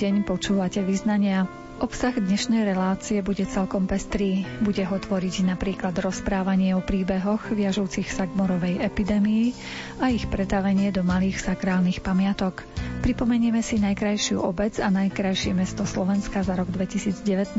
[0.00, 1.44] deň, počúvate vyznania.
[1.76, 4.48] Obsah dnešnej relácie bude celkom pestrý.
[4.64, 9.52] Bude ho tvoriť napríklad rozprávanie o príbehoch viažúcich sa k morovej epidémii
[10.00, 12.64] a ich pretavenie do malých sakrálnych pamiatok.
[13.04, 17.56] Pripomenieme si najkrajšiu obec a najkrajšie mesto Slovenska za rok 2019.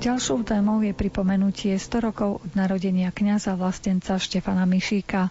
[0.00, 5.28] Ďalšou témou je pripomenutie 100 rokov od narodenia kňaza vlastenca Štefana Mišíka.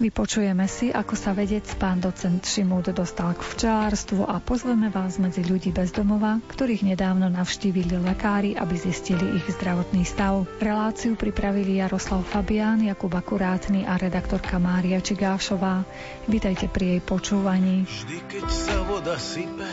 [0.00, 5.44] Vypočujeme si, ako sa vedec pán docent Šimút dostal k včelárstvu a pozveme vás medzi
[5.44, 10.48] ľudí bez domova, ktorých nedávno navštívili lekári, aby zistili ich zdravotný stav.
[10.64, 15.84] Reláciu pripravili Jaroslav Fabián, Jakub Akurátny a redaktorka Mária Čigášová.
[16.24, 17.84] Vítajte pri jej počúvaní.
[17.84, 19.68] Vždy, keď sa voda sype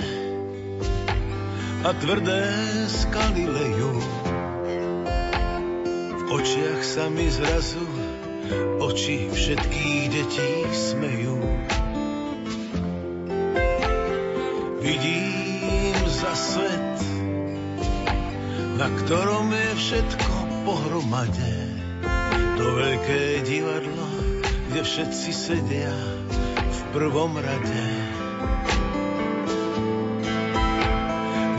[1.79, 2.43] a tvrdé
[2.91, 3.91] skaly lejú,
[6.11, 7.88] v očiach sa mi zrazu
[8.79, 11.37] oči všetkých detí smejú.
[14.79, 16.97] Vidím za svet,
[18.79, 20.33] na ktorom je všetko
[20.65, 21.55] pohromade.
[22.59, 24.07] To veľké divadlo,
[24.71, 25.95] kde všetci sedia
[26.55, 27.85] v prvom rade.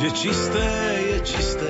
[0.00, 0.68] Kde čisté
[1.12, 1.69] je čisté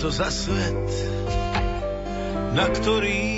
[0.00, 0.88] To za svet,
[2.56, 3.36] na ktorý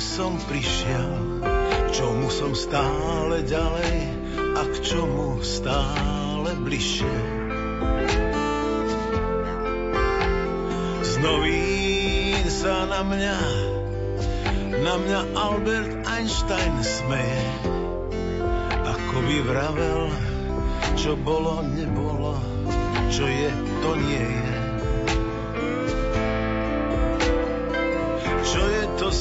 [0.00, 1.44] som prišiel,
[1.92, 3.96] čomu som stále ďalej
[4.56, 7.16] a k čomu stále bližšie.
[11.04, 13.38] Z novín sa na mňa,
[14.80, 17.44] na mňa Albert Einstein smeje,
[18.80, 20.02] ako by vravel,
[20.96, 22.40] čo bolo, nebolo,
[23.12, 23.52] čo je,
[23.84, 24.51] to nie je.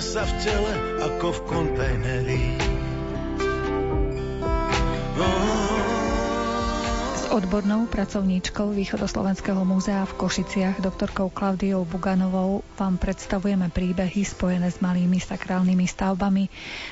[0.00, 2.42] sa v tele ako v kontajneri.
[7.16, 14.84] S odbornou pracovníčkou Východoslovenského múzea v Košiciach doktorkou Klaudiou Buganovou vám predstavujeme príbehy spojené s
[14.84, 16.44] malými sakrálnymi stavbami.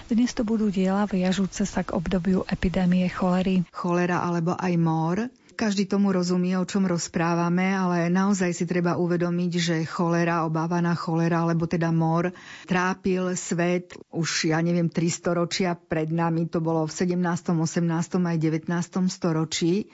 [0.08, 3.68] Dnes to budú diela viažúce sa k obdobiu epidémie cholery.
[3.68, 9.52] Cholera alebo aj mor každý tomu rozumie, o čom rozprávame, ale naozaj si treba uvedomiť,
[9.56, 12.34] že cholera, obávaná cholera, alebo teda mor,
[12.66, 17.16] trápil svet už, ja neviem, 300 ročia pred nami, to bolo v 17.,
[17.54, 17.86] 18.
[18.18, 18.68] aj 19.
[19.08, 19.88] storočí.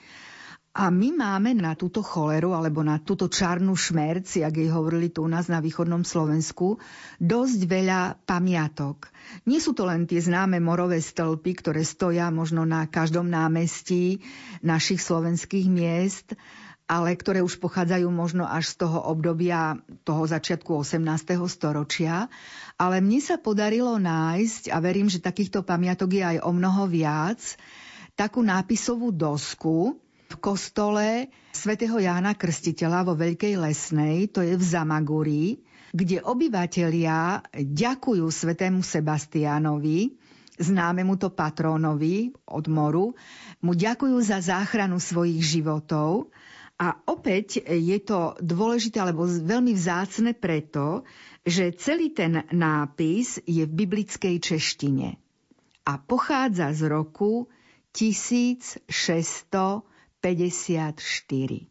[0.71, 5.27] A my máme na túto choleru alebo na túto čarnú šmerc, jak jej hovorili tu
[5.27, 6.79] u nás na východnom Slovensku,
[7.19, 9.11] dosť veľa pamiatok.
[9.43, 14.23] Nie sú to len tie známe morové stĺpy, ktoré stoja možno na každom námestí
[14.63, 16.39] našich slovenských miest,
[16.87, 19.75] ale ktoré už pochádzajú možno až z toho obdobia
[20.07, 21.03] toho začiatku 18.
[21.51, 22.31] storočia.
[22.79, 27.59] Ale mne sa podarilo nájsť, a verím, že takýchto pamiatok je aj o mnoho viac,
[28.15, 29.99] takú nápisovú dosku,
[30.31, 35.59] v kostole svätého Jána Krstiteľa vo Veľkej Lesnej, to je v Zamagúri,
[35.91, 40.15] kde obyvatelia ďakujú svätému Sebastianovi,
[40.55, 43.11] známemu to patrónovi od moru,
[43.59, 46.31] mu ďakujú za záchranu svojich životov.
[46.81, 51.05] A opäť je to dôležité alebo veľmi vzácne preto,
[51.45, 55.21] že celý ten nápis je v biblickej češtine
[55.85, 57.51] a pochádza z roku
[57.93, 59.90] 1600
[60.21, 61.67] 54.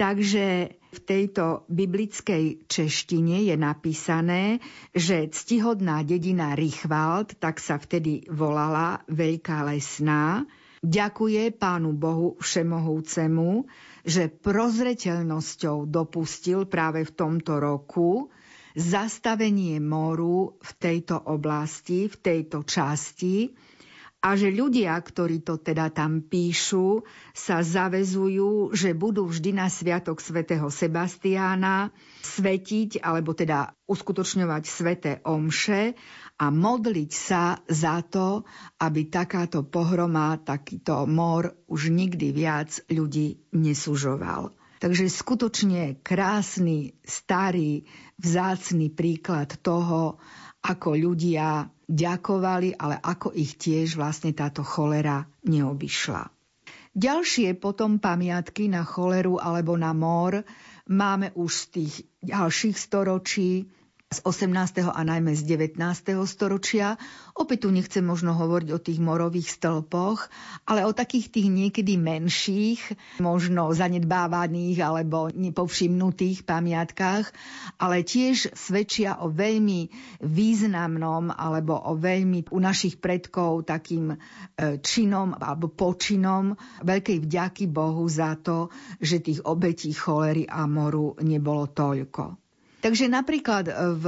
[0.00, 4.64] Takže v tejto biblickej češtine je napísané,
[4.96, 10.48] že ctihodná dedina Richwald, tak sa vtedy volala Veľká lesná,
[10.80, 13.68] ďakuje Pánu Bohu Všemohúcemu,
[14.08, 18.32] že prozreteľnosťou dopustil práve v tomto roku
[18.72, 23.52] zastavenie moru v tejto oblasti, v tejto časti,
[24.20, 30.20] a že ľudia, ktorí to teda tam píšu, sa zavezujú, že budú vždy na sviatok
[30.20, 31.88] svätého Sebastiána
[32.20, 35.96] svetiť, alebo teda uskutočňovať sveté omše
[36.36, 38.44] a modliť sa za to,
[38.76, 44.52] aby takáto pohroma, takýto mor už nikdy viac ľudí nesúžoval.
[44.80, 47.84] Takže skutočne krásny, starý,
[48.16, 50.16] vzácný príklad toho,
[50.60, 56.28] ako ľudia ďakovali, ale ako ich tiež vlastne táto cholera neobyšla.
[56.90, 60.42] Ďalšie potom pamiatky na choleru alebo na mor
[60.90, 61.94] máme už z tých
[62.26, 63.70] ďalších storočí,
[64.10, 64.90] z 18.
[64.90, 65.78] a najmä z 19.
[66.26, 66.98] storočia.
[67.30, 70.26] Opäť tu nechcem možno hovoriť o tých morových stĺpoch,
[70.66, 72.82] ale o takých tých niekedy menších,
[73.22, 77.30] možno zanedbávaných alebo nepovšimnutých pamiatkách,
[77.78, 79.94] ale tiež svedčia o veľmi
[80.26, 84.16] významnom alebo o veľmi u našich predkov takým e,
[84.82, 91.70] činom alebo počinom veľkej vďaky Bohu za to, že tých obetí cholery a moru nebolo
[91.70, 92.49] toľko.
[92.80, 94.04] Takže napríklad e, v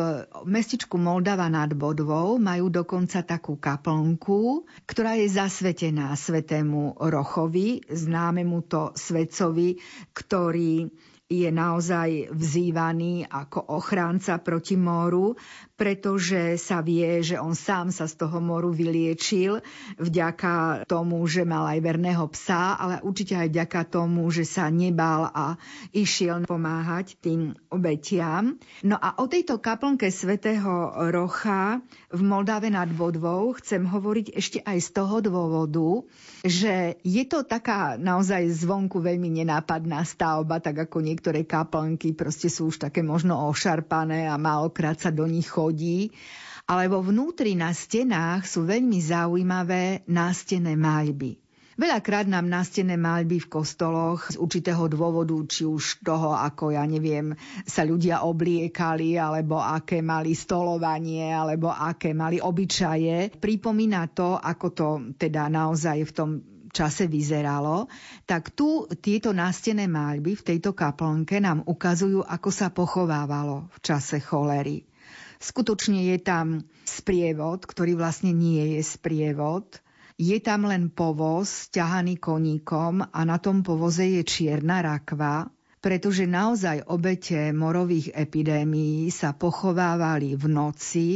[0.49, 8.97] mestičku Moldava nad Bodvou majú dokonca takú kaplnku, ktorá je zasvetená svetému Rochovi, známemu to
[8.97, 9.77] svetcovi,
[10.17, 10.89] ktorý
[11.33, 15.33] je naozaj vzývaný ako ochránca proti moru,
[15.77, 19.65] pretože sa vie, že on sám sa z toho moru vyliečil
[19.99, 25.33] vďaka tomu, že mal aj verného psa, ale určite aj vďaka tomu, že sa nebal
[25.33, 25.57] a
[25.91, 28.61] išiel pomáhať tým obetiam.
[28.85, 31.81] No a o tejto kaplnke svätého Rocha
[32.13, 36.05] v Moldave nad Vodvou chcem hovoriť ešte aj z toho dôvodu,
[36.45, 42.71] že je to taká naozaj zvonku veľmi nenápadná stavba, tak ako niektoré kaplnky proste sú
[42.71, 45.72] už také možno ošarpané a málokrát sa do nich chodí.
[46.69, 51.43] Ale vo vnútri na stenách sú veľmi zaujímavé nástené maľby.
[51.73, 57.33] Veľakrát nám nástené maľby v kostoloch z určitého dôvodu, či už toho, ako ja neviem,
[57.65, 63.33] sa ľudia obliekali, alebo aké mali stolovanie, alebo aké mali obyčaje.
[63.41, 66.31] Pripomína to, ako to teda naozaj v tom
[66.77, 67.89] čase vyzeralo,
[68.29, 74.21] tak tu tieto nástené maľby v tejto kaplnke nám ukazujú, ako sa pochovávalo v čase
[74.21, 74.92] cholery.
[75.43, 79.83] Skutočne je tam sprievod, ktorý vlastne nie je sprievod,
[80.15, 85.51] je tam len povoz ťahaný koníkom a na tom povoze je čierna rakva,
[85.83, 91.09] pretože naozaj obete morových epidémií sa pochovávali v noci,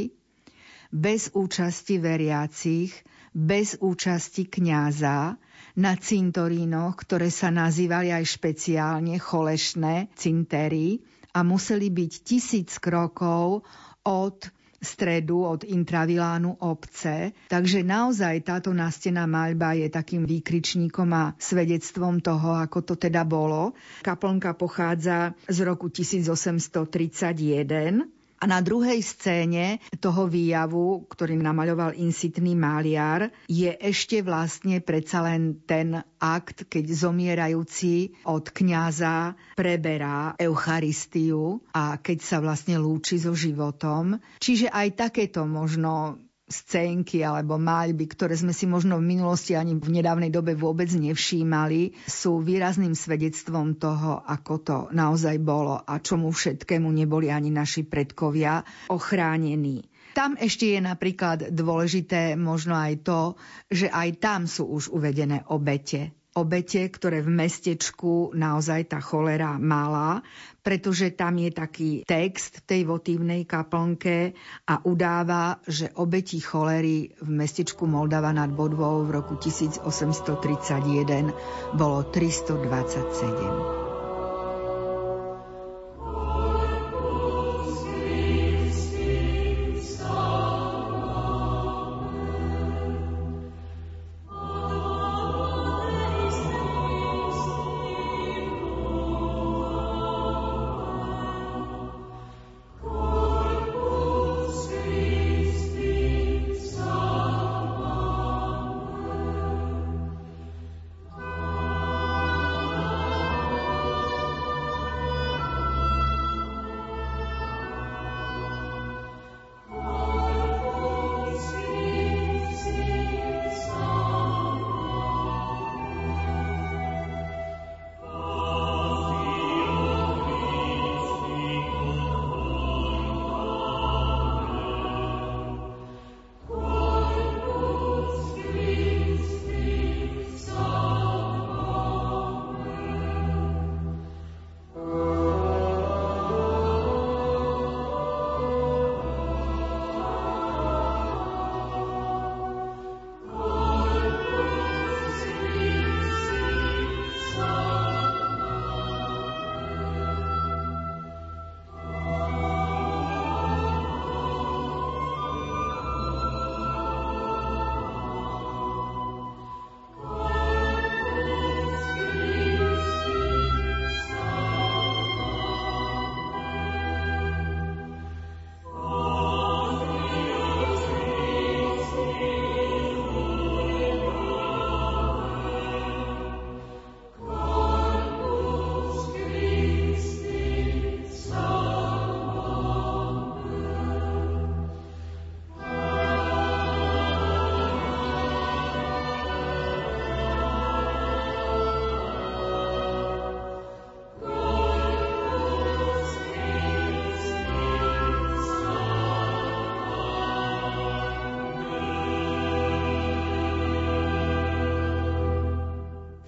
[0.90, 2.90] bez účasti veriacich,
[3.30, 5.38] bez účasti kňaza,
[5.76, 11.04] na cintorínoch, ktoré sa nazývali aj špeciálne cholešné cintery
[11.36, 13.68] a museli byť tisíc krokov
[14.06, 14.54] od
[14.86, 17.34] stredu od intravilánu obce.
[17.50, 23.74] Takže naozaj táto nástená maľba je takým výkričníkom a svedectvom toho, ako to teda bolo.
[24.06, 33.32] Kaplnka pochádza z roku 1831 a na druhej scéne toho výjavu, ktorý namaľoval insitný máliar,
[33.48, 42.18] je ešte vlastne predsa len ten akt, keď zomierajúci od kňaza preberá Eucharistiu a keď
[42.20, 44.20] sa vlastne lúči so životom.
[44.40, 49.90] Čiže aj takéto možno scénky alebo maľby, ktoré sme si možno v minulosti ani v
[49.98, 56.86] nedávnej dobe vôbec nevšímali, sú výrazným svedectvom toho, ako to naozaj bolo a čomu všetkému
[56.86, 59.90] neboli ani naši predkovia ochránení.
[60.14, 63.20] Tam ešte je napríklad dôležité možno aj to,
[63.68, 70.20] že aj tam sú už uvedené obete obete, ktoré v mestečku naozaj tá cholera mala,
[70.60, 74.36] pretože tam je taký text v tej votívnej kaplnke
[74.68, 81.32] a udáva, že obeti cholery v mestečku Moldava nad Bodvou v roku 1831
[81.78, 83.85] bolo 327.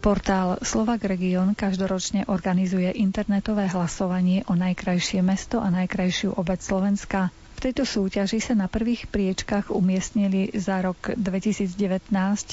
[0.09, 7.29] Portál Slovak Region každoročne organizuje internetové hlasovanie o najkrajšie mesto a najkrajšiu obec Slovenska.
[7.59, 12.07] V tejto súťaži sa na prvých priečkach umiestnili za rok 2019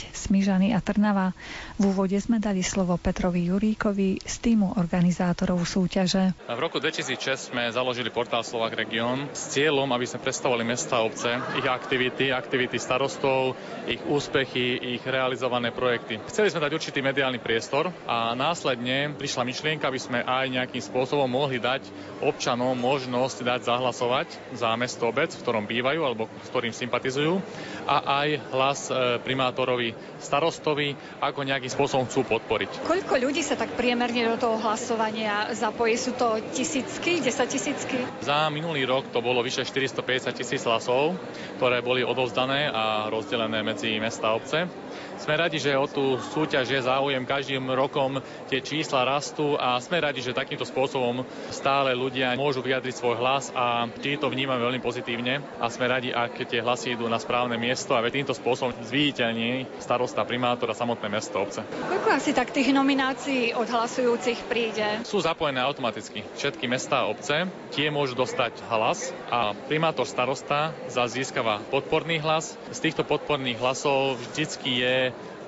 [0.09, 1.37] Smyžany a Trnava.
[1.77, 6.33] V úvode sme dali slovo Petrovi Juríkovi z týmu organizátorov súťaže.
[6.49, 11.05] V roku 2006 sme založili portál Slovak Region s cieľom, aby sme predstavovali mesta a
[11.05, 13.53] obce, ich aktivity, aktivity starostov,
[13.85, 16.17] ich úspechy, ich realizované projekty.
[16.33, 21.29] Chceli sme dať určitý mediálny priestor a následne prišla myšlienka, aby sme aj nejakým spôsobom
[21.29, 21.85] mohli dať
[22.25, 27.43] občanom možnosť dať zahlasovať za mesto mesto, obec, v ktorom bývajú alebo s ktorým sympatizujú
[27.83, 29.91] a aj hlas e, primátorovi,
[30.23, 32.87] starostovi, ako nejakým spôsobom chcú podporiť.
[32.87, 35.99] Koľko ľudí sa tak priemerne do toho hlasovania zapojí?
[35.99, 37.99] Sú to tisícky, 10 tisícky?
[38.23, 41.19] Za minulý rok to bolo vyše 450 tisíc hlasov,
[41.59, 44.71] ktoré boli odovzdané a rozdelené medzi mesta a obce.
[45.15, 48.19] Sme radi, že o tú súťaž je záujem každým rokom,
[48.51, 53.53] tie čísla rastú a sme radi, že takýmto spôsobom stále ľudia môžu vyjadriť svoj hlas
[53.53, 57.55] a vždy to vnímame veľmi pozitívne a sme radi, ak tie hlasy idú na správne
[57.55, 61.63] miesto a týmto spôsobom zviditeľní starosta, primátor a samotné mesto obce.
[61.67, 65.03] Koľko asi tak tých nominácií od hlasujúcich príde?
[65.03, 66.23] Sú zapojené automaticky.
[66.39, 72.55] Všetky mesta a obce tie môžu dostať hlas a primátor starosta získava podporný hlas.
[72.71, 75.04] Z týchto podporných hlasov vždycky je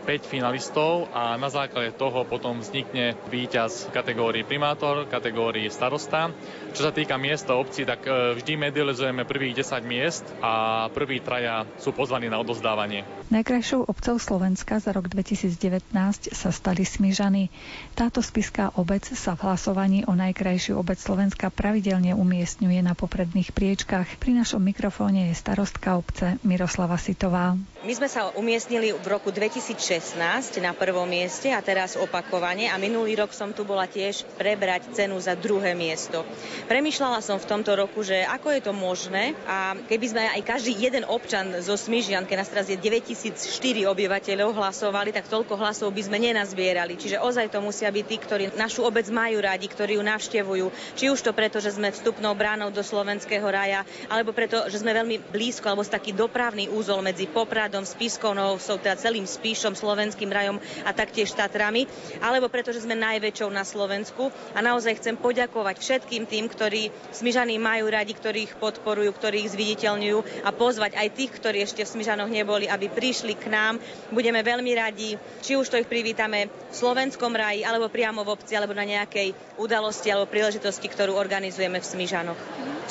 [0.07, 6.31] 5 finalistov a na základe toho potom vznikne víťaz kategórii primátor, kategórii starosta.
[6.71, 11.67] Čo sa týka miesta obcí, tak e, vždy medializujeme prvých 10 miest a prví traja
[11.75, 13.16] sú pozvaní na odozdávanie.
[13.27, 15.91] Najkrajšou obcov Slovenska za rok 2019
[16.31, 17.51] sa stali Smyžany.
[17.91, 24.15] Táto spiská obec sa v hlasovaní o najkrajšiu obec Slovenska pravidelne umiestňuje na popredných priečkách.
[24.17, 27.59] Pri našom mikrofóne je starostka obce Miroslava Sitová.
[27.83, 29.77] My sme sa umiestnili v roku 2006
[30.17, 34.89] 2016 na prvom mieste a teraz opakovane a minulý rok som tu bola tiež prebrať
[34.93, 36.21] cenu za druhé miesto.
[36.69, 40.73] Premýšľala som v tomto roku, že ako je to možné a keby sme aj každý
[40.75, 42.77] jeden občan zo Smyžian, keď nás teraz je
[43.17, 46.93] 9004 obyvateľov hlasovali, tak toľko hlasov by sme nenazbierali.
[47.01, 50.65] Čiže ozaj to musia byť tí, ktorí našu obec majú radi, ktorí ju navštevujú.
[50.93, 53.81] Či už to preto, že sme vstupnou bránou do slovenského raja,
[54.13, 59.25] alebo preto, že sme veľmi blízko, alebo taký dopravný úzol medzi Popradom, Spiskovnou, teda celým
[59.25, 61.89] Spíšom, slovenským rajom a taktiež Tatrami,
[62.21, 64.29] alebo preto, že sme najväčšou na Slovensku.
[64.53, 69.53] A naozaj chcem poďakovať všetkým tým, ktorí Smyžany majú radi, ktorí ich podporujú, ktorí ich
[69.57, 73.79] zviditeľňujú a pozvať aj tých, ktorí ešte v Smyžanoch neboli, aby prišli k nám.
[74.11, 78.51] Budeme veľmi radi, či už to ich privítame v slovenskom raji, alebo priamo v obci,
[78.59, 82.35] alebo na nejakej udalosti alebo príležitosti, ktorú organizujeme v Smyžanoch.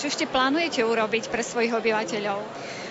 [0.01, 2.41] Čo ešte plánujete urobiť pre svojich obyvateľov?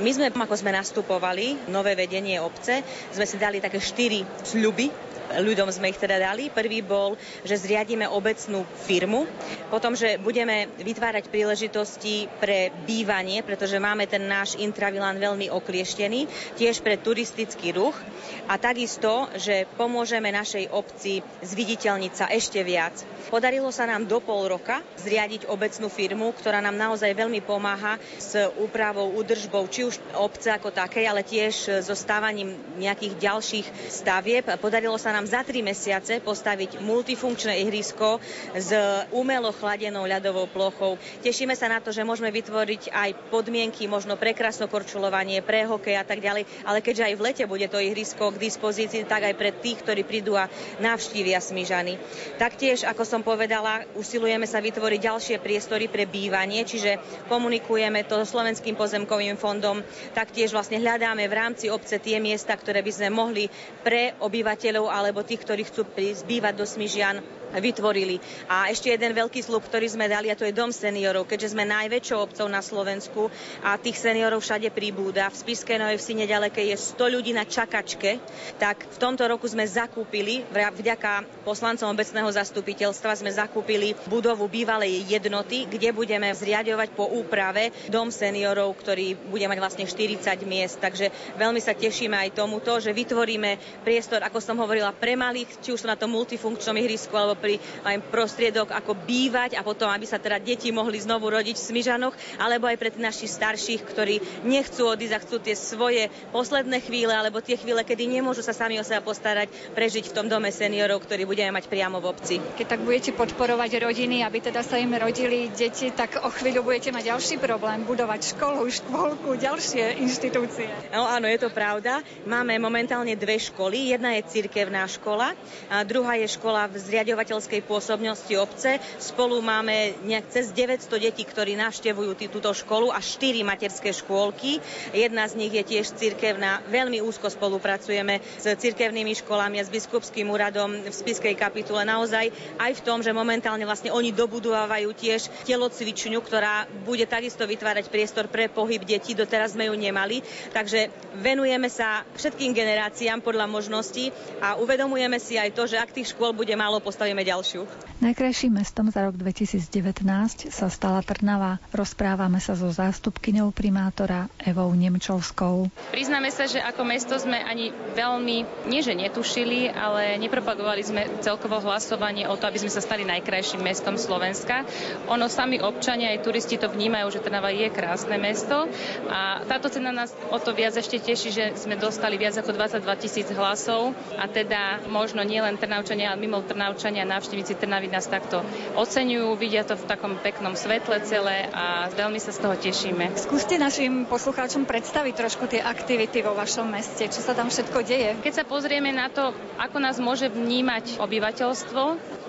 [0.05, 5.69] My sme, ako sme nastupovali, nové vedenie obce, sme si dali také štyri sľuby, ľuďom
[5.73, 6.53] sme ich teda dali.
[6.53, 9.25] Prvý bol, že zriadíme obecnú firmu,
[9.73, 16.85] potom, že budeme vytvárať príležitosti pre bývanie, pretože máme ten náš intravilán veľmi oklieštený, tiež
[16.85, 17.97] pre turistický ruch
[18.45, 22.93] a takisto, že pomôžeme našej obci zviditeľniť sa ešte viac.
[23.25, 28.37] Podarilo sa nám do pol roka zriadiť obecnú firmu, ktorá nám naozaj veľmi pomáha s
[28.61, 34.45] úpravou, údržbou či už obce ako takej, ale tiež so stávaním nejakých ďalších stavieb.
[34.61, 38.19] Podarilo sa nám za tri mesiace postaviť multifunkčné ihrisko
[38.51, 38.75] s
[39.15, 40.99] umelo chladenou ľadovou plochou.
[41.23, 46.03] Tešíme sa na to, že môžeme vytvoriť aj podmienky, možno pre krasnokorčulovanie, pre hokej a
[46.03, 49.55] tak ďalej, ale keďže aj v lete bude to ihrisko k dispozícii, tak aj pre
[49.55, 50.51] tých, ktorí prídu a
[50.83, 51.95] navštívia Smyžany.
[52.35, 56.99] Taktiež, ako som povedala, usilujeme sa vytvoriť ďalšie priestory pre bývanie, čiže
[57.31, 59.79] komunikujeme to so Slovenským pozemkovým fondom,
[60.11, 63.45] taktiež vlastne hľadáme v rámci obce tie miesta, ktoré by sme mohli
[63.85, 67.21] pre obyvateľov, ale alebo tí, ktorí chcú prísť bývať do Smižian,
[67.53, 68.17] vytvorili.
[68.49, 71.67] A ešte jeden veľký slub, ktorý sme dali, a to je dom seniorov, keďže sme
[71.67, 73.29] najväčšou obcov na Slovensku
[73.61, 75.29] a tých seniorov všade pribúda.
[75.29, 78.17] V Spiske Novej Vsi nedaleke je 100 ľudí na čakačke,
[78.57, 85.65] tak v tomto roku sme zakúpili, vďaka poslancom obecného zastupiteľstva sme zakúpili budovu bývalej jednoty,
[85.65, 90.77] kde budeme zriadovať po úprave dom seniorov, ktorý bude mať vlastne 40 miest.
[90.77, 91.09] Takže
[91.39, 95.85] veľmi sa tešíme aj tomuto, že vytvoríme priestor, ako som hovorila, pre malých, či už
[95.85, 100.17] to na tom multifunkčnom ihrisku alebo pri aj prostriedok, ako bývať a potom, aby sa
[100.17, 105.15] teda deti mohli znovu rodiť v Smižanoch, alebo aj pre našich starších, ktorí nechcú odísť
[105.15, 109.03] a chcú tie svoje posledné chvíle, alebo tie chvíle, kedy nemôžu sa sami o seba
[109.03, 112.35] postarať, prežiť v tom dome seniorov, ktorý budeme mať priamo v obci.
[112.39, 116.95] Keď tak budete podporovať rodiny, aby teda sa im rodili deti, tak o chvíľu budete
[116.95, 120.69] mať ďalší problém, budovať školu, škôlku, ďalšie inštitúcie.
[120.95, 121.99] No áno, je to pravda.
[122.25, 123.91] Máme momentálne dve školy.
[123.93, 125.35] Jedna je cirkevná škola,
[125.69, 126.79] a druhá je škola v
[127.25, 128.77] zriadovateľskej pôsobnosti obce.
[129.01, 134.61] Spolu máme nejak cez 900 detí, ktorí navštevujú túto školu a štyri materské škôlky.
[134.93, 136.61] Jedna z nich je tiež cirkevná.
[136.69, 141.81] Veľmi úzko spolupracujeme s cirkevnými školami a s biskupským úradom v Spiskej kapitule.
[141.81, 142.29] Naozaj
[142.61, 148.29] aj v tom, že momentálne vlastne oni dobudovávajú tiež telocvičňu, ktorá bude takisto vytvárať priestor
[148.29, 149.17] pre pohyb detí.
[149.17, 150.21] Doteraz sme ju nemali.
[150.53, 156.11] Takže venujeme sa všetkým generáciám podľa možností a uvedomujeme si aj to, že ak tých
[156.11, 157.63] škôl bude málo, postavíme ďalšiu.
[158.03, 161.63] Najkrajším mestom za rok 2019 sa stala Trnava.
[161.71, 165.71] Rozprávame sa so zástupkyňou primátora Evou Nemčovskou.
[165.95, 171.63] Priznáme sa, že ako mesto sme ani veľmi, nie že netušili, ale nepropagovali sme celkovo
[171.63, 174.67] hlasovanie o to, aby sme sa stali najkrajším mestom Slovenska.
[175.07, 178.67] Ono sami občania aj turisti to vnímajú, že Trnava je krásne mesto
[179.07, 183.03] a táto cena nás o to viac ešte teší, že sme dostali viac ako 22
[183.03, 188.41] tisíc hlasov a teda možno nielen Trnavčania, ale mimo Trnavčania návštevníci Trnavy nás takto
[188.75, 193.13] oceňujú, vidia to v takom peknom svetle celé a veľmi sa z toho tešíme.
[193.15, 198.09] Skúste našim poslucháčom predstaviť trošku tie aktivity vo vašom meste, čo sa tam všetko deje.
[198.19, 201.83] Keď sa pozrieme na to, ako nás môže vnímať obyvateľstvo,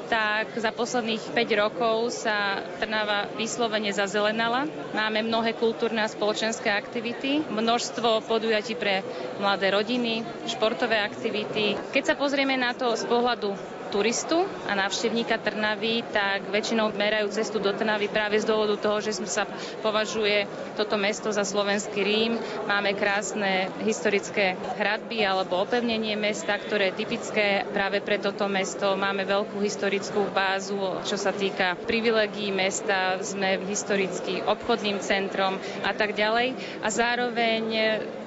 [0.07, 4.71] tak za posledných 5 rokov sa Trnava vyslovene zazelenala.
[4.95, 9.03] Máme mnohé kultúrne a spoločenské aktivity, množstvo podujatí pre
[9.43, 11.75] mladé rodiny, športové aktivity.
[11.91, 17.63] Keď sa pozrieme na to z pohľadu turistu a návštevníka Trnavy, tak väčšinou merajú cestu
[17.63, 19.47] do Trnavy práve z dôvodu toho, že sa
[19.81, 20.45] považuje
[20.75, 22.37] toto mesto za slovenský Rím.
[22.67, 28.93] Máme krásne historické hradby alebo opevnenie mesta, ktoré je typické práve pre toto mesto.
[28.95, 33.19] Máme veľkú historickú bázu, čo sa týka privilegií mesta.
[33.23, 36.55] Sme historicky obchodným centrom a tak ďalej.
[36.83, 37.65] A zároveň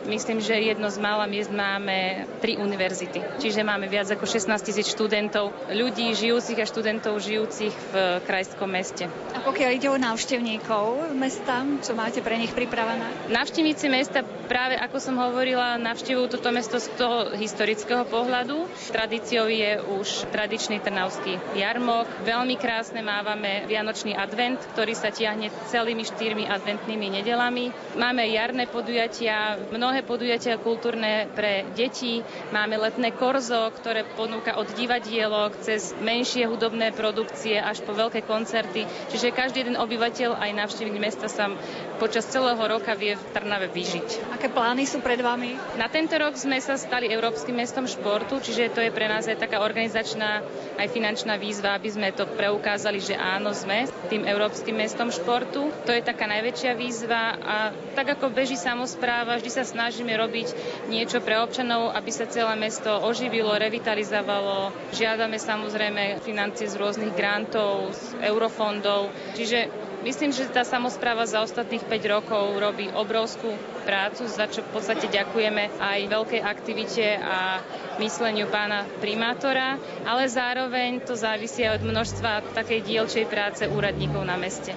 [0.08, 3.19] myslím, že jedno z mála miest máme tri univerzity.
[3.41, 7.94] Čiže máme viac ako 16 tisíc študentov, ľudí žijúcich a študentov žijúcich v
[8.26, 9.06] krajskom meste.
[9.36, 13.30] A pokiaľ ide o návštevníkov mesta, čo máte pre nich pripravené?
[13.30, 18.66] Návštevníci mesta práve ako som hovorila, navštevujú toto mesto z toho historického pohľadu.
[18.90, 22.10] Tradíciou je už tradičný trnavský jarmok.
[22.26, 27.70] Veľmi krásne mávame Vianočný advent, ktorý sa tiahne celými štyrmi adventnými nedelami.
[27.94, 32.26] Máme jarné podujatia, mnohé podujatia kultúrne pre deti.
[32.50, 34.68] Máme letné korzo, ktoré ponúka od
[35.39, 38.84] divadielok cez menšie hudobné produkcie až po veľké koncerty.
[39.08, 41.47] Čiže každý jeden obyvateľ aj návštevník mesta sa
[41.95, 44.36] počas celého roka vie v Trnave vyžiť.
[44.36, 45.56] Aké plány sú pred vami?
[45.80, 49.39] Na tento rok sme sa stali Európskym mestom športu, čiže to je pre nás aj
[49.39, 50.43] taká organizačná
[50.80, 55.67] aj finančná výzva, aby sme to preukázali, že áno, sme tým Európskym mestom športu.
[55.84, 57.58] To je taká najväčšia výzva a
[57.93, 60.56] tak ako beží samozpráva, vždy sa snažíme robiť
[60.88, 64.71] niečo pre občanov, aby sa celé mesto oživilo, revitalizovalo.
[64.95, 69.13] Žiadame samozrejme financie z rôznych grantov, z eurofondov.
[69.36, 73.52] Čiže Myslím, že tá samozpráva za ostatných 5 rokov robí obrovskú
[73.84, 77.60] prácu, za čo v podstate ďakujeme aj veľkej aktivite a
[78.00, 79.76] mysleniu pána primátora,
[80.08, 84.72] ale zároveň to závisí aj od množstva takej dielčej práce úradníkov na meste.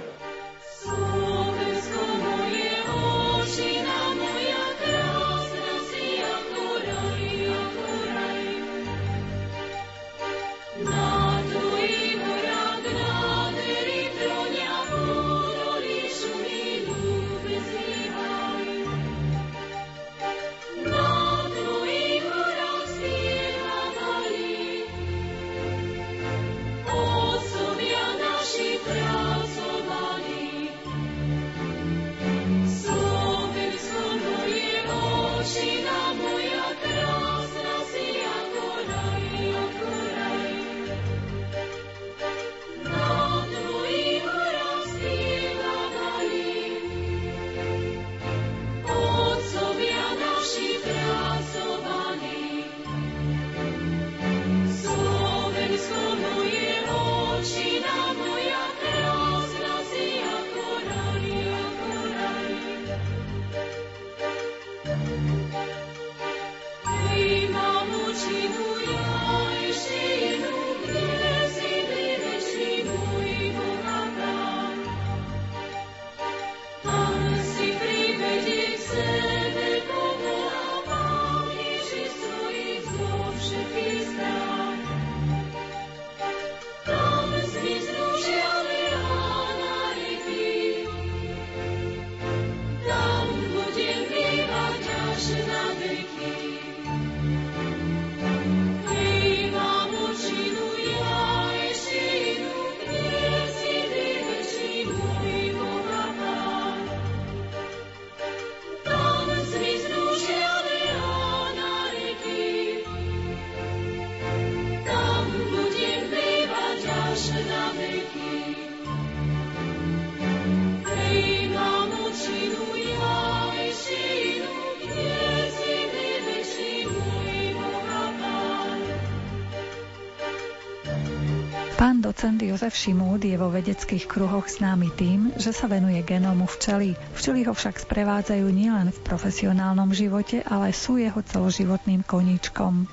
[132.13, 136.93] Docent Jozef Šimúd je vo vedeckých kruhoch známy tým, že sa venuje genómu včely.
[137.17, 142.85] Včely ho však sprevádzajú nielen v profesionálnom živote, ale sú jeho celoživotným koníčkom.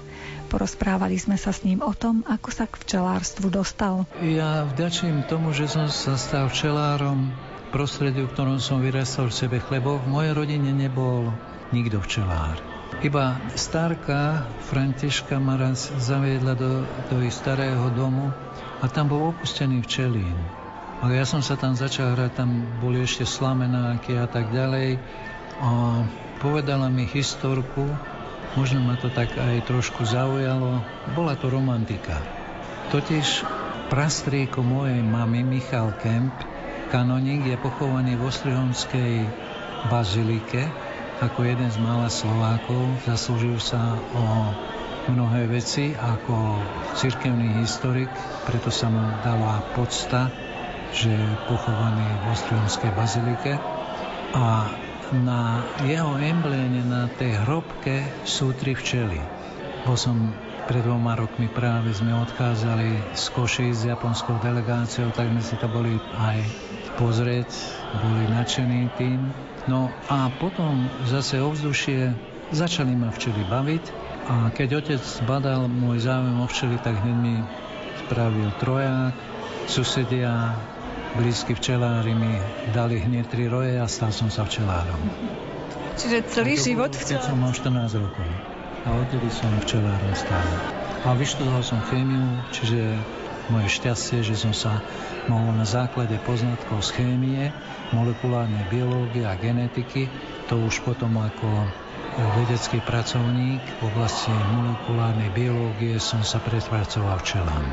[0.47, 4.08] Porozprávali sme sa s ním o tom, ako sa k včelárstvu dostal.
[4.23, 7.36] Ja vďačím tomu, že som sa stal včelárom
[7.75, 9.99] prostrediu, v ktorom som vyrastal v sebe chlebo.
[9.99, 11.36] V mojej rodine nebol
[11.75, 12.68] nikto včelár.
[12.99, 18.34] Iba starka Františka ma raz zaviedla do, do ich starého domu
[18.82, 20.36] a tam bol opustený včelín.
[20.99, 24.99] A ja som sa tam začal hrať, tam boli ešte slamenáky a tak ďalej.
[25.63, 25.69] A
[26.43, 27.88] povedala mi historku,
[28.60, 30.84] možno ma to tak aj trošku zaujalo.
[31.15, 32.19] Bola to romantika.
[32.91, 33.47] Totiž
[33.88, 36.36] prastrýko mojej mamy Michal Kemp,
[36.91, 39.13] kanoník, je pochovaný v Ostrihomskej
[39.88, 40.88] bazilike
[41.19, 43.03] ako jeden z mála Slovákov.
[43.03, 44.25] Zaslúžil sa o
[45.12, 46.63] mnohé veci ako
[46.95, 48.08] cirkevný historik,
[48.47, 50.32] preto sa mu dala podsta,
[50.95, 53.53] že je pochovaný v Ostrihomskej bazilike.
[54.32, 54.71] A
[55.12, 59.19] na jeho embléne, na tej hrobke sú tri včely.
[59.84, 60.32] Bol som
[60.69, 65.65] pred dvoma rokmi práve sme odchádzali z Koši s japonskou delegáciou, tak sme si to
[65.65, 66.68] boli aj
[67.00, 67.48] pozrieť,
[68.04, 69.32] boli nadšení tým.
[69.72, 72.12] No a potom zase ovzdušie
[72.52, 73.84] začali ma včely baviť
[74.28, 77.36] a keď otec badal môj záujem o včely, tak hneď mi
[78.06, 79.16] spravil troják.
[79.70, 80.58] Susedia,
[81.16, 82.36] blízky včelári mi
[82.74, 84.98] dali hneď tri roje a stal som sa včelárom.
[85.96, 87.16] Čiže celý život včelárom?
[87.16, 88.28] Keď som mal 14 rokov
[88.86, 90.54] a odtedy som včelárom stále.
[91.06, 92.98] A vyštudoval som chémiu, čiže
[93.54, 94.82] moje šťastie, že som sa
[95.30, 97.54] mohol na základe poznatkov z chémie,
[97.94, 100.10] molekulárnej biológie a genetiky,
[100.50, 101.70] to už potom ako
[102.42, 107.63] vedecký pracovník v oblasti molekulárnej biológie som sa prepracoval včelám.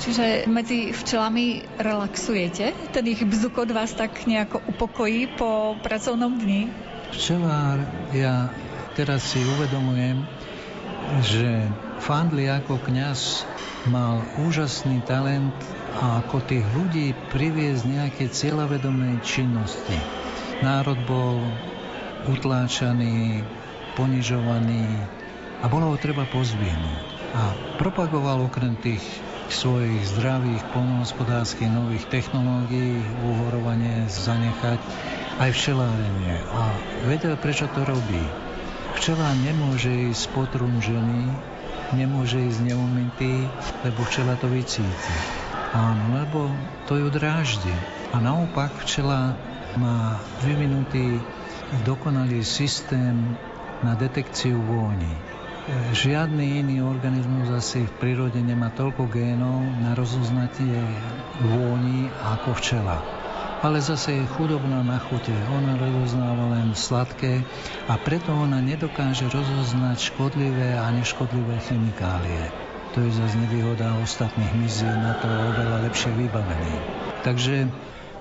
[0.00, 2.72] Čiže medzi včelami relaxujete?
[2.90, 6.72] Ten ich bzukot vás tak nejako upokojí po pracovnom dni?
[7.12, 7.84] Včelár,
[8.16, 8.48] ja
[8.96, 10.24] teraz si uvedomujem,
[11.20, 11.68] že
[12.00, 13.44] Fandli ako kňaz
[13.92, 15.52] mal úžasný talent
[15.98, 19.98] a ako tých ľudí priviesť nejaké cieľavedomej činnosti.
[20.62, 21.42] Národ bol
[22.30, 23.42] utláčaný,
[23.98, 24.86] ponižovaný
[25.60, 27.04] a bolo ho treba pozvihnúť.
[27.30, 29.02] A propagoval okrem tých
[29.50, 34.78] svojich zdravých polnohospodárskych nových technológií, uhorovanie zanechať
[35.42, 36.38] aj včelárenie.
[36.54, 36.70] A
[37.10, 38.22] vedel, prečo to robí.
[38.94, 41.22] Včela nemôže ísť potrunžený,
[41.94, 43.46] nemôže ísť neumytý,
[43.82, 45.39] lebo včela to vycíti.
[45.70, 46.50] Áno, lebo
[46.90, 47.70] to ju dráždi.
[48.10, 49.38] A naopak včela
[49.78, 51.22] má vyvinutý
[51.86, 53.38] dokonalý systém
[53.86, 55.14] na detekciu vôni.
[55.94, 60.82] Žiadny iný organizmus asi v prírode nemá toľko génov na rozoznatie
[61.38, 62.98] vôni ako včela
[63.60, 65.36] ale zase je chudobná na chute.
[65.52, 67.44] Ona rozoznáva len sladké
[67.84, 72.69] a preto ona nedokáže rozoznať škodlivé a neškodlivé chemikálie.
[72.90, 76.74] To je zase nevýhoda ostatných mizí na to oveľa lepšie vybavený.
[77.22, 77.70] Takže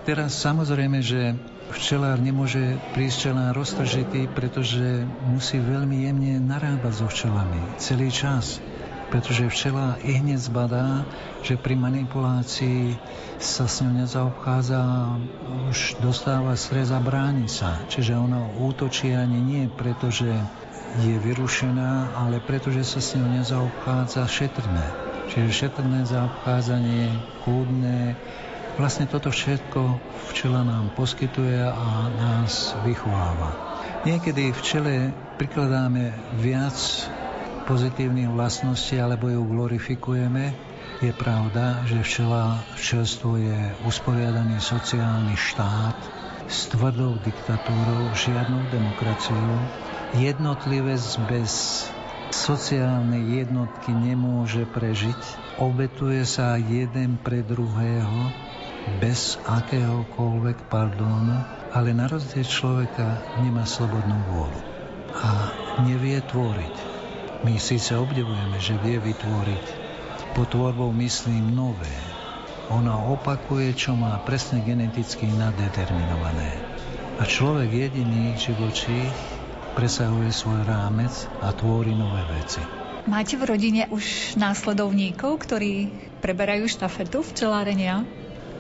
[0.06, 1.34] teraz samozrejme, že
[1.74, 8.62] včelár nemôže prísť čelá roztržitý, pretože musí veľmi jemne narábať so včelami celý čas
[9.10, 11.02] pretože včela i hneď zbadá,
[11.42, 12.94] že pri manipulácii
[13.42, 14.82] sa s ňou nezaobchádza
[15.74, 17.82] už dostáva stres bráni sa.
[17.90, 20.30] Čiže ona útočí ani nie preto, že
[20.98, 24.86] je vyrušená, ale preto, že sa s ňou nezaobchádza šetrné.
[25.30, 27.14] Čiže šetrné zaobchádzanie,
[27.46, 28.18] kľudné,
[28.82, 30.02] vlastne toto všetko
[30.34, 33.54] včela nám poskytuje a nás vychováva.
[34.10, 36.10] Niekedy včele prikladáme
[36.42, 36.76] viac
[37.70, 45.96] pozitívnych vlastností alebo ju glorifikujeme, je pravda, že včela, včelstvo je usporiadaný sociálny štát
[46.50, 49.64] s tvrdou diktatúrou, žiadnou demokraciou.
[50.18, 51.86] Jednotlivec bez
[52.34, 55.22] sociálnej jednotky nemôže prežiť.
[55.62, 58.34] Obetuje sa jeden pre druhého
[58.98, 64.62] bez akéhokoľvek pardónu, ale na rozdiel človeka nemá slobodnú vôľu
[65.14, 65.30] a
[65.86, 66.76] nevie tvoriť.
[67.46, 69.66] My síce obdivujeme, že vie vytvoriť.
[70.34, 71.94] Pod tvorbou myslím nové.
[72.74, 76.62] Ona opakuje, čo má presne geneticky nadeterminované.
[77.18, 79.06] A človek jediný živočí
[79.74, 82.62] presahuje svoj rámec a tvorí nové veci.
[83.10, 85.90] Máte v rodine už následovníkov, ktorí
[86.22, 88.06] preberajú štafetu včelárenia?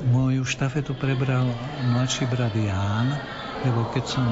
[0.09, 1.45] Moju štafetu prebral
[1.93, 3.13] mladší brat Ján,
[3.67, 4.25] lebo keď som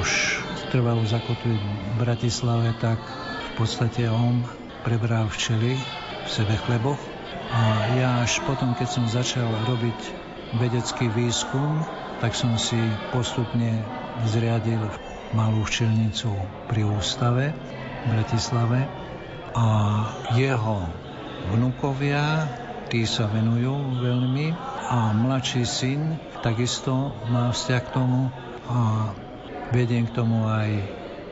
[0.00, 0.40] už
[0.72, 4.40] trvalo zakotviť v Bratislave, tak v podstate on
[4.82, 5.76] prebral včely
[6.24, 6.98] v sebe chleboch
[7.50, 9.98] A ja až potom, keď som začal robiť
[10.62, 11.82] vedecký výskum,
[12.22, 12.78] tak som si
[13.10, 13.82] postupne
[14.30, 14.78] zriadil
[15.34, 16.34] malú včelnicu
[16.66, 18.86] pri ústave v Bratislave
[19.54, 19.66] a
[20.34, 20.86] jeho
[21.54, 22.46] vnukovia,
[22.90, 24.54] tí sa venujú veľmi
[24.90, 28.32] a mladší syn takisto má vzťah k tomu
[28.66, 28.78] a
[29.70, 30.70] vediem k tomu aj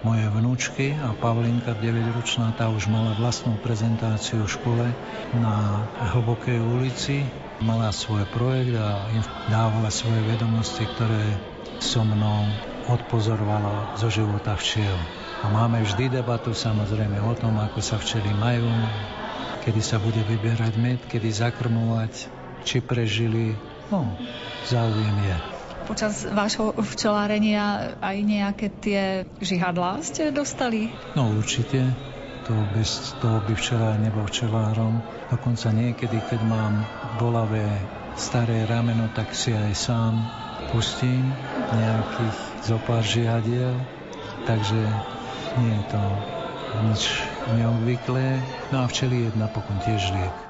[0.07, 4.87] moje vnúčky a Pavlinka, 9-ročná, tá už mala vlastnú prezentáciu v škole
[5.35, 5.83] na
[6.15, 7.27] Hlbokej ulici.
[7.59, 9.11] Mala svoj projekt a
[9.51, 11.35] dávala svoje vedomosti, ktoré
[11.83, 12.47] so mnou
[12.89, 14.97] odpozorovalo zo života včiel.
[15.45, 18.67] A máme vždy debatu samozrejme o tom, ako sa včely majú,
[19.63, 22.33] kedy sa bude vyberať med, kedy zakrmovať,
[22.65, 23.55] či prežili.
[23.93, 24.17] No,
[24.67, 25.37] záujem je.
[25.89, 29.03] Počas vášho včelárenia aj nejaké tie
[29.41, 30.93] žihadlá ste dostali?
[31.17, 31.81] No určite
[32.45, 35.01] to bez toho by včelár nebol včelárom.
[35.29, 36.81] Dokonca niekedy, keď mám
[37.21, 37.65] bolavé
[38.17, 40.17] staré rameno, tak si aj sám
[40.73, 41.29] pustím
[41.73, 43.77] nejakých zopár žiadiel.
[44.49, 44.81] Takže
[45.61, 46.03] nie je to
[46.89, 47.03] nič
[47.59, 48.41] neobvyklé.
[48.73, 50.48] No a včeli je napokon tiež liek.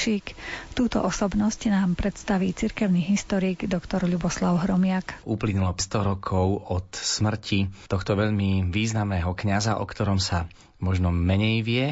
[0.00, 0.32] Mišík.
[0.72, 5.20] Túto osobnosť nám predstaví cirkevný historik doktor Ľuboslav Hromiak.
[5.28, 10.48] Uplynulo 100 rokov od smrti tohto veľmi významného kňaza, o ktorom sa
[10.80, 11.86] možno menej vie,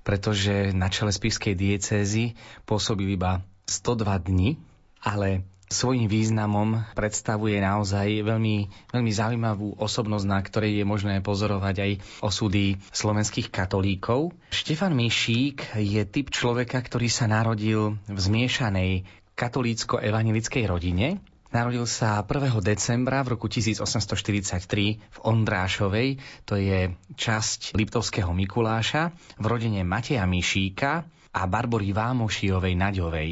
[0.00, 4.00] pretože na čele spiskej diecézy pôsobil iba 102
[4.32, 4.56] dní,
[5.04, 11.92] ale svojím významom predstavuje naozaj veľmi, veľmi zaujímavú osobnosť, na ktorej je možné pozorovať aj
[12.20, 14.36] osudy slovenských katolíkov.
[14.52, 21.18] Štefan Mišík je typ človeka, ktorý sa narodil v zmiešanej katolícko-evangelickej rodine.
[21.52, 22.64] Narodil sa 1.
[22.64, 24.64] decembra v roku 1843
[24.96, 26.08] v Ondrášovej,
[26.48, 33.30] to je časť Liptovského Mikuláša, v rodine Mateja Mišíka a Barbory Vámošiovej Naďovej.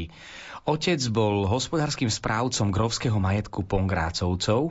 [0.61, 4.69] Otec bol hospodárskym správcom grovského majetku Pongrácovcov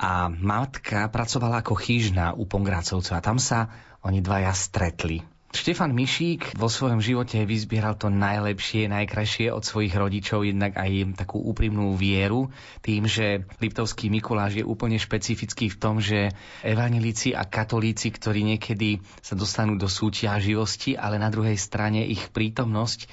[0.00, 3.68] a matka pracovala ako chyžná u Pongrácovcov a tam sa
[4.00, 5.20] oni dvaja stretli.
[5.48, 11.40] Štefan Mišík vo svojom živote vyzbieral to najlepšie, najkrajšie od svojich rodičov, jednak aj takú
[11.40, 12.52] úprimnú vieru,
[12.84, 19.00] tým, že Liptovský Mikuláš je úplne špecifický v tom, že evangelíci a katolíci, ktorí niekedy
[19.24, 23.08] sa dostanú do súťaživosti, ale na druhej strane ich prítomnosť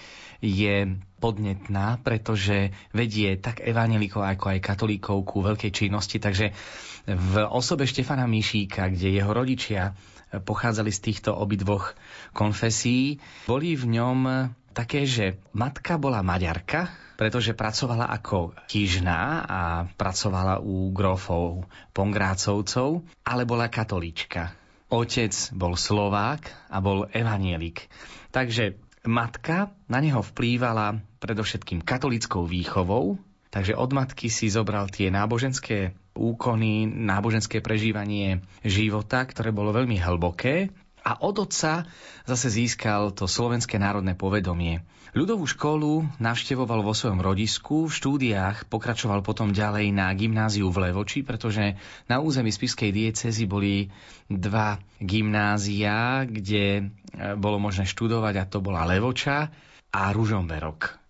[0.45, 6.21] je podnetná, pretože vedie tak evanelikov ako aj katolíkov ku veľkej činnosti.
[6.21, 6.53] Takže
[7.09, 9.97] v osobe Štefana Mišíka, kde jeho rodičia
[10.29, 11.97] pochádzali z týchto obidvoch
[12.35, 13.17] konfesí,
[13.49, 14.19] boli v ňom
[14.75, 19.61] také, že matka bola maďarka, pretože pracovala ako kýžná a
[19.95, 21.63] pracovala u grofov
[21.95, 24.51] Pongrácovcov, ale bola katolíčka.
[24.91, 27.87] Otec bol Slovák a bol evanielik.
[28.35, 33.17] Takže matka na neho vplývala predovšetkým katolickou výchovou,
[33.49, 40.71] takže od matky si zobral tie náboženské úkony, náboženské prežívanie života, ktoré bolo veľmi hlboké
[41.05, 41.85] a od otca
[42.25, 44.81] zase získal to slovenské národné povedomie.
[45.15, 51.23] Ľudovú školu navštevoval vo svojom rodisku, v štúdiách pokračoval potom ďalej na gymnáziu v Levoči,
[51.23, 51.79] pretože
[52.11, 53.87] na území spiskej diecezy boli
[54.27, 56.83] dva gymnázia, kde e,
[57.39, 59.53] bolo možné študovať a to bola Levoča
[59.93, 61.04] a Ružomberok.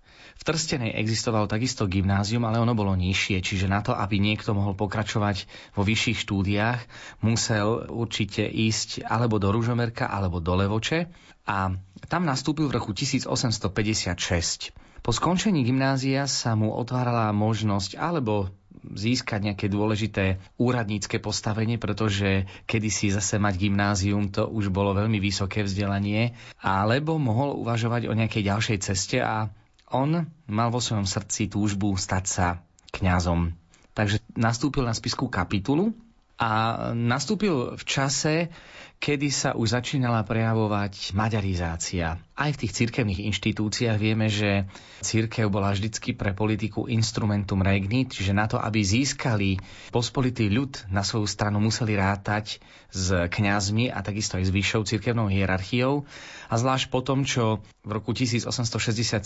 [0.45, 5.49] Trstenej existovalo takisto gymnázium, ale ono bolo nižšie, čiže na to, aby niekto mohol pokračovať
[5.73, 6.79] vo vyšších štúdiách,
[7.25, 11.09] musel určite ísť alebo do Ružomerka, alebo do Levoče
[11.49, 11.73] a
[12.05, 14.69] tam nastúpil v roku 1856.
[15.01, 18.53] Po skončení gymnázia sa mu otvárala možnosť alebo
[18.93, 25.65] získať nejaké dôležité úradnícke postavenie, pretože kedysi zase mať gymnázium to už bolo veľmi vysoké
[25.65, 29.49] vzdelanie, alebo mohol uvažovať o nejakej ďalšej ceste a
[29.95, 32.47] on mal vo svojom srdci túžbu stať sa
[32.91, 33.55] kňazom.
[33.95, 35.95] Takže nastúpil na spisku kapitulu
[36.35, 38.51] a nastúpil v čase,
[38.99, 42.17] kedy sa už začínala prejavovať maďarizácia.
[42.35, 44.67] Aj v tých cirkevných inštitúciách vieme, že
[44.99, 49.55] cirkev bola vždycky pre politiku instrumentum regni, čiže na to, aby získali
[49.95, 52.59] pospolitý ľud na svoju stranu, museli rátať
[52.91, 56.03] s kňazmi a takisto aj s vyššou cirkevnou hierarchiou.
[56.51, 59.23] A zvlášť po tom, čo v roku 1867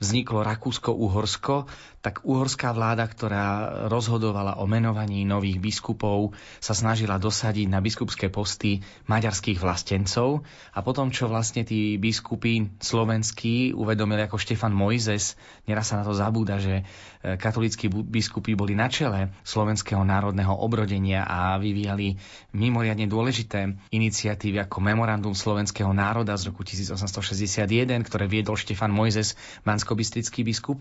[0.00, 1.66] vzniklo Rakúsko-Uhorsko,
[2.00, 3.46] tak uhorská vláda, ktorá
[3.90, 8.69] rozhodovala o menovaní nových biskupov, sa snažila dosadiť na biskupské posty
[9.10, 10.46] maďarských vlastencov.
[10.70, 15.34] A potom, čo vlastne tí biskupy slovenskí uvedomili ako Štefan Mojzes,
[15.66, 16.86] neraz sa na to zabúda, že
[17.20, 22.16] katolíckí biskupy boli na čele slovenského národného obrodenia a vyvíjali
[22.56, 29.36] mimoriadne dôležité iniciatívy ako Memorandum slovenského národa z roku 1861, ktoré viedol Štefan Mojzes,
[29.68, 30.80] manskobistrický biskup,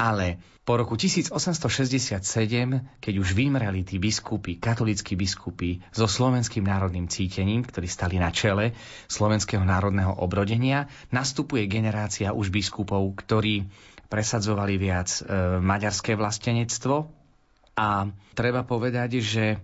[0.00, 2.24] ale po roku 1867,
[2.96, 8.72] keď už vymreli tí biskupy, katolíckí biskupy so slovenským národným cítením, ktorí stali na čele
[9.12, 13.68] slovenského národného obrodenia, nastupuje generácia už biskupov, ktorí
[14.08, 15.20] presadzovali viac e,
[15.60, 17.10] maďarské vlastenectvo.
[17.74, 18.06] A
[18.38, 19.58] treba povedať, že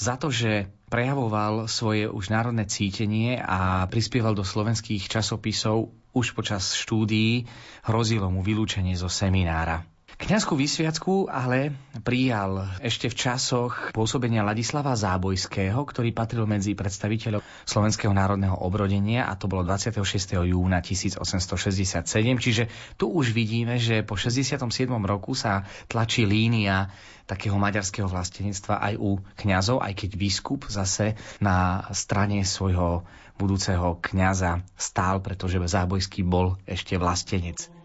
[0.00, 6.74] za to, že prejavoval svoje už národné cítenie a prispieval do slovenských časopisov už počas
[6.74, 7.46] štúdií,
[7.86, 9.86] hrozilo mu vylúčenie zo seminára.
[10.20, 11.72] Kňazskú vysviacku ale
[12.04, 19.32] prijal ešte v časoch pôsobenia Ladislava Zábojského, ktorý patril medzi predstaviteľov Slovenského národného obrodenia a
[19.40, 19.96] to bolo 26.
[20.44, 22.04] júna 1867.
[22.36, 22.68] Čiže
[23.00, 24.60] tu už vidíme, že po 67.
[25.08, 26.92] roku sa tlačí línia
[27.24, 33.08] takého maďarského vlastenectva aj u kňazov, aj keď biskup zase na strane svojho
[33.40, 37.79] budúceho kňaza stál, pretože Zábojský bol ešte vlastenec.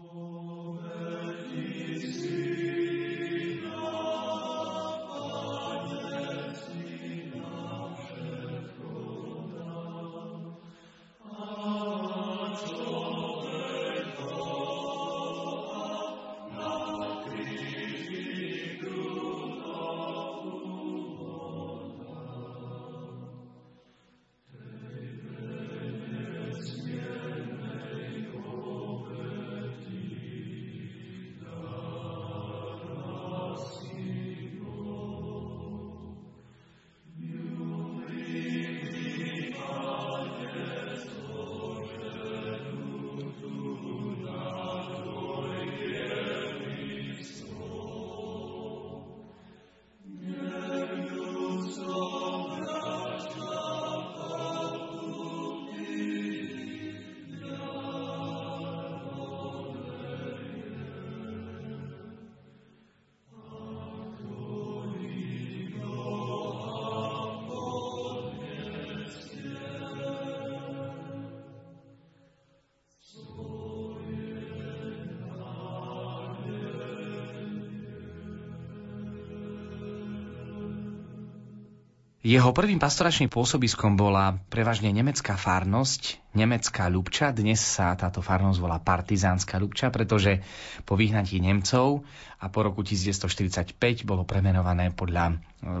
[82.26, 87.30] Jeho prvým pastoračným pôsobiskom bola prevažne nemecká farnosť, nemecká Ľubča.
[87.30, 90.42] Dnes sa táto farnosť volá partizánska Ľubča, pretože
[90.82, 92.02] po vyhnatí Nemcov
[92.42, 95.34] a po roku 1945 bolo premenované podľa e,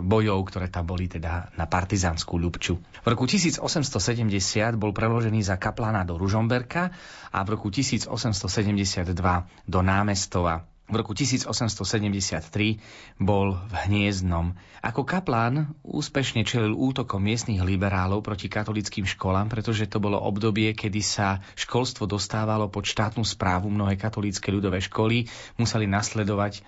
[0.06, 2.78] bojov, ktoré tam boli teda na partizánsku Ľubču.
[2.78, 3.98] V roku 1870
[4.78, 6.94] bol preložený za kaplana do Ružomberka
[7.34, 8.06] a v roku 1872
[9.66, 14.54] do Námestova v roku 1873 bol v Hniezdnom.
[14.86, 21.02] Ako kaplán úspešne čelil útokom miestnych liberálov proti katolickým školám, pretože to bolo obdobie, kedy
[21.02, 23.66] sa školstvo dostávalo pod štátnu správu.
[23.66, 25.26] Mnohé katolícke ľudové školy
[25.58, 26.62] museli nasledovať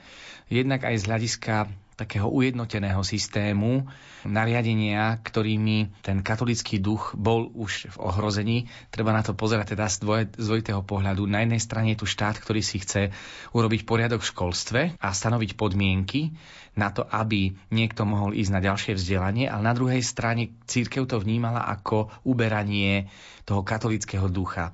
[0.51, 1.55] jednak aj z hľadiska
[1.99, 3.91] takého ujednoteného systému,
[4.23, 8.59] nariadenia, ktorými ten katolický duch bol už v ohrození.
[8.95, 10.07] Treba na to pozerať teda z,
[10.39, 11.27] dvojitého pohľadu.
[11.27, 13.11] Na jednej strane je tu štát, ktorý si chce
[13.51, 16.39] urobiť poriadok v školstve a stanoviť podmienky
[16.79, 21.19] na to, aby niekto mohol ísť na ďalšie vzdelanie, ale na druhej strane církev to
[21.19, 23.11] vnímala ako uberanie
[23.43, 24.71] toho katolického ducha.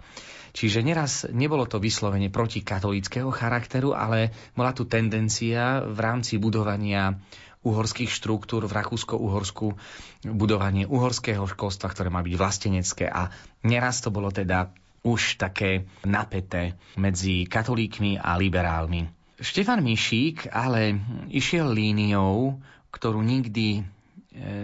[0.55, 7.19] Čiže neraz nebolo to vyslovene proti katolického charakteru, ale bola tu tendencia v rámci budovania
[7.67, 9.75] uhorských štruktúr v Rakúsko-Uhorsku,
[10.31, 13.35] budovanie uhorského školstva, ktoré má byť vlastenecké a
[13.67, 14.71] neraz to bolo teda
[15.05, 19.11] už také napäté medzi katolíkmi a liberálmi.
[19.37, 20.97] Štefan Mišík ale
[21.29, 22.63] išiel líniou,
[22.95, 23.83] ktorú nikdy e,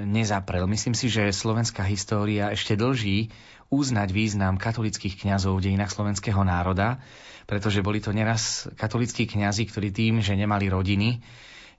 [0.06, 0.64] nezaprel.
[0.70, 3.28] Myslím si, že slovenská história ešte dlží
[3.70, 6.98] uznať význam katolických kňazov v dejinách slovenského národa,
[7.46, 11.22] pretože boli to neraz katolickí kňazi, ktorí tým, že nemali rodiny,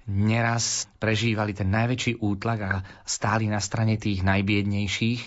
[0.08, 2.74] neraz prežívali ten najväčší útlak a
[3.04, 5.22] stáli na strane tých najbiednejších.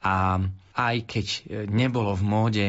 [0.00, 0.40] A
[0.74, 1.26] aj keď
[1.68, 2.66] nebolo v móde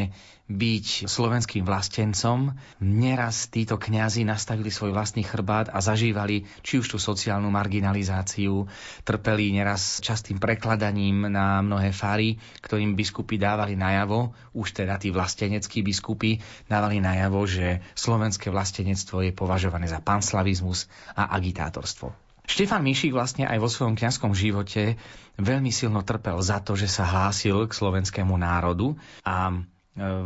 [0.56, 2.52] byť slovenským vlastencom,
[2.84, 8.68] neraz títo kňazi nastavili svoj vlastný chrbát a zažívali či už tú sociálnu marginalizáciu,
[9.08, 15.82] trpeli neraz častým prekladaním na mnohé fary, ktorým biskupy dávali najavo, už teda tí vlasteneckí
[15.82, 22.12] biskupy dávali najavo, že slovenské vlastenectvo je považované za panslavizmus a agitátorstvo.
[22.42, 25.00] Štefan Mišík vlastne aj vo svojom kňazskom živote
[25.40, 29.62] veľmi silno trpel za to, že sa hlásil k slovenskému národu a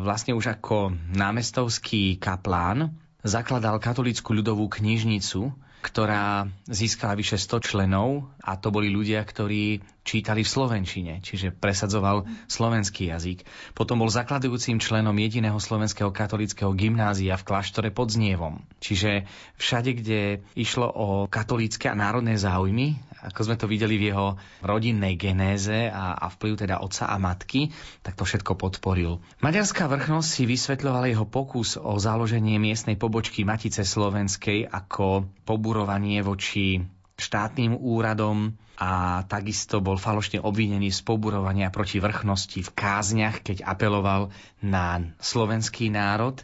[0.01, 2.95] vlastne už ako námestovský kaplán
[3.25, 5.51] zakladal katolickú ľudovú knižnicu,
[5.85, 12.25] ktorá získala vyše 100 členov a to boli ľudia, ktorí čítali v slovenčine, čiže presadzoval
[12.49, 13.45] slovenský jazyk.
[13.77, 18.65] Potom bol zakladujúcim členom jediného slovenského katolického gymnázia v kláštore pod Znievom.
[18.81, 19.29] Čiže
[19.61, 20.21] všade, kde
[20.57, 26.13] išlo o katolícke a národné záujmy, ako sme to videli v jeho rodinnej genéze a,
[26.13, 27.73] a vplyv teda otca a matky,
[28.05, 29.17] tak to všetko podporil.
[29.41, 36.85] Maďarská vrchnosť si vysvetľovala jeho pokus o založenie miestnej pobočky Matice Slovenskej ako poburovanie voči
[37.15, 44.35] štátnym úradom a takisto bol falošne obvinený z poburovania proti vrchnosti v kázniach, keď apeloval
[44.59, 46.35] na slovenský národ.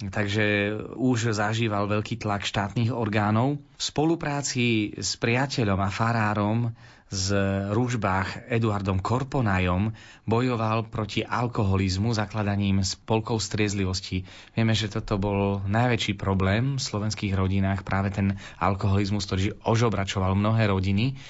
[0.00, 3.60] Takže už zažíval veľký tlak štátnych orgánov.
[3.76, 6.72] V spolupráci s priateľom a farárom
[7.12, 7.36] z
[7.68, 9.92] Rúžbách Eduardom Korponajom
[10.24, 14.24] bojoval proti alkoholizmu zakladaním spolkov striezlivosti.
[14.56, 20.64] Vieme, že toto bol najväčší problém v slovenských rodinách, práve ten alkoholizmus, ktorý ožobračoval mnohé
[20.70, 21.20] rodiny.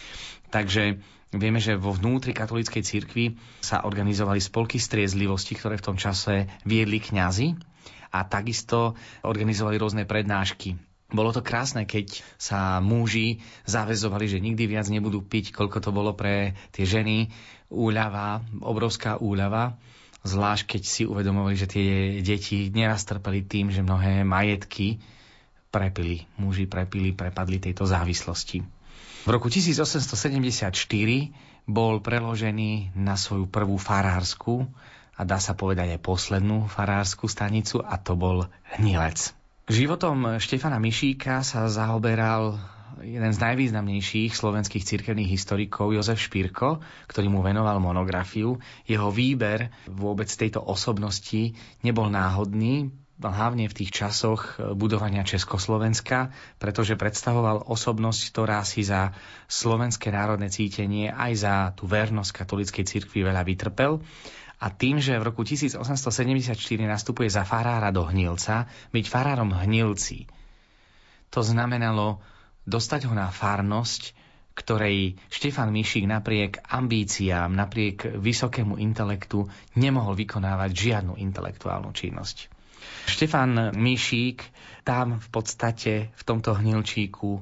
[0.54, 6.50] Takže Vieme, že vo vnútri katolíckej cirkvi sa organizovali spolky striezlivosti, ktoré v tom čase
[6.66, 7.69] viedli kňazi
[8.10, 14.86] a takisto organizovali rôzne prednášky bolo to krásne, keď sa muži zavezovali, že nikdy viac
[14.86, 17.34] nebudú piť, koľko to bolo pre tie ženy.
[17.70, 19.78] Úľava, obrovská úľava.
[20.22, 21.88] Zvlášť keď si uvedomovali, že tie
[22.22, 25.02] deti neraz trpeli tým, že mnohé majetky
[25.74, 26.26] prepili.
[26.38, 28.62] Muži prepili, prepadli tejto závislosti.
[29.20, 30.74] V roku 1874
[31.68, 34.66] bol preložený na svoju prvú farársku
[35.20, 38.48] a dá sa povedať aj poslednú farársku stanicu a to bol
[38.80, 39.36] Hnilec.
[39.68, 42.56] Životom Štefana Mišíka sa zaoberal
[43.04, 48.56] jeden z najvýznamnejších slovenských cirkevných historikov Jozef Špírko, ktorý mu venoval monografiu.
[48.88, 51.52] Jeho výber vôbec tejto osobnosti
[51.84, 52.88] nebol náhodný,
[53.20, 59.12] hlavne v tých časoch budovania Československa, pretože predstavoval osobnosť, ktorá si za
[59.44, 64.00] slovenské národné cítenie aj za tú vernosť katolíckej cirkvi veľa vytrpel
[64.60, 66.52] a tým, že v roku 1874
[66.84, 70.28] nastupuje za farára do Hnilca, byť farárom Hnilci.
[71.32, 72.20] To znamenalo
[72.68, 74.20] dostať ho na farnosť,
[74.52, 79.48] ktorej Štefan Mišík napriek ambíciám, napriek vysokému intelektu
[79.80, 82.52] nemohol vykonávať žiadnu intelektuálnu činnosť.
[83.08, 84.44] Štefan Mišík
[84.84, 87.40] tam v podstate v tomto hnilčíku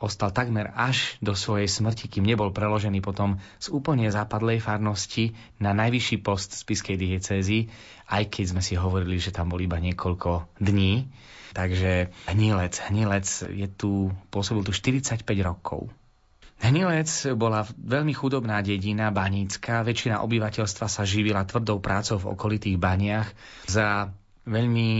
[0.00, 5.76] ostal takmer až do svojej smrti, kým nebol preložený potom z úplne západlej farnosti na
[5.76, 7.68] najvyšší post spiskej diecézy,
[8.08, 11.12] aj keď sme si hovorili, že tam bol iba niekoľko dní.
[11.52, 15.92] Takže Hnilec, Hnilec je tu, pôsobil tu 45 rokov.
[16.60, 17.08] Hnilec
[17.40, 19.80] bola veľmi chudobná dedina, banícka.
[19.80, 23.32] Väčšina obyvateľstva sa živila tvrdou prácou v okolitých baniach.
[23.64, 24.12] Za
[24.48, 24.90] veľmi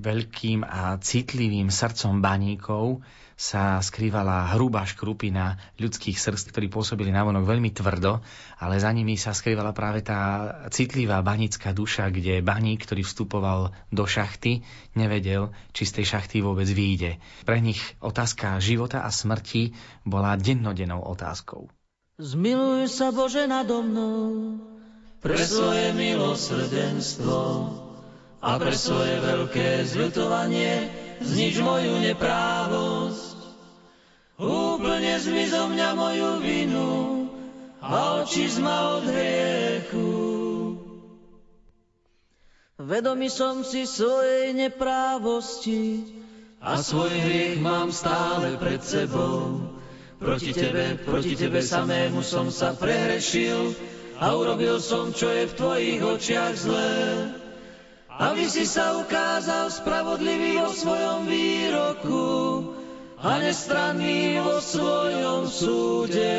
[0.00, 3.00] veľkým a citlivým srdcom baníkov
[3.32, 8.22] sa skrývala hrubá škrupina ľudských srdc, ktorí pôsobili navonok veľmi tvrdo,
[8.60, 14.04] ale za nimi sa skrývala práve tá citlivá banická duša, kde baník, ktorý vstupoval do
[14.06, 14.62] šachty,
[14.94, 17.18] nevedel, či z tej šachty vôbec výjde.
[17.42, 19.74] Pre nich otázka života a smrti
[20.06, 21.66] bola dennodennou otázkou.
[22.22, 24.60] Zmiluj sa Bože nado mnou,
[25.18, 27.91] pre svoje milosrdenstvo
[28.42, 30.90] a pre svoje veľké zľutovanie
[31.22, 33.32] znič moju neprávosť
[34.42, 36.90] Úplne zmizo mňa moju vinu
[37.78, 40.10] a oči zma od hriechu.
[42.82, 46.10] Vedomý som si svojej neprávosti
[46.58, 49.70] a svoj hriech mám stále pred sebou.
[50.18, 53.78] Proti tebe, proti tebe samému som sa prehrešil
[54.18, 56.94] a urobil som, čo je v tvojich očiach zlé.
[58.20, 62.28] Aby si sa ukázal spravodlivý vo svojom výroku
[63.22, 66.36] a nestranný vo svojom súde.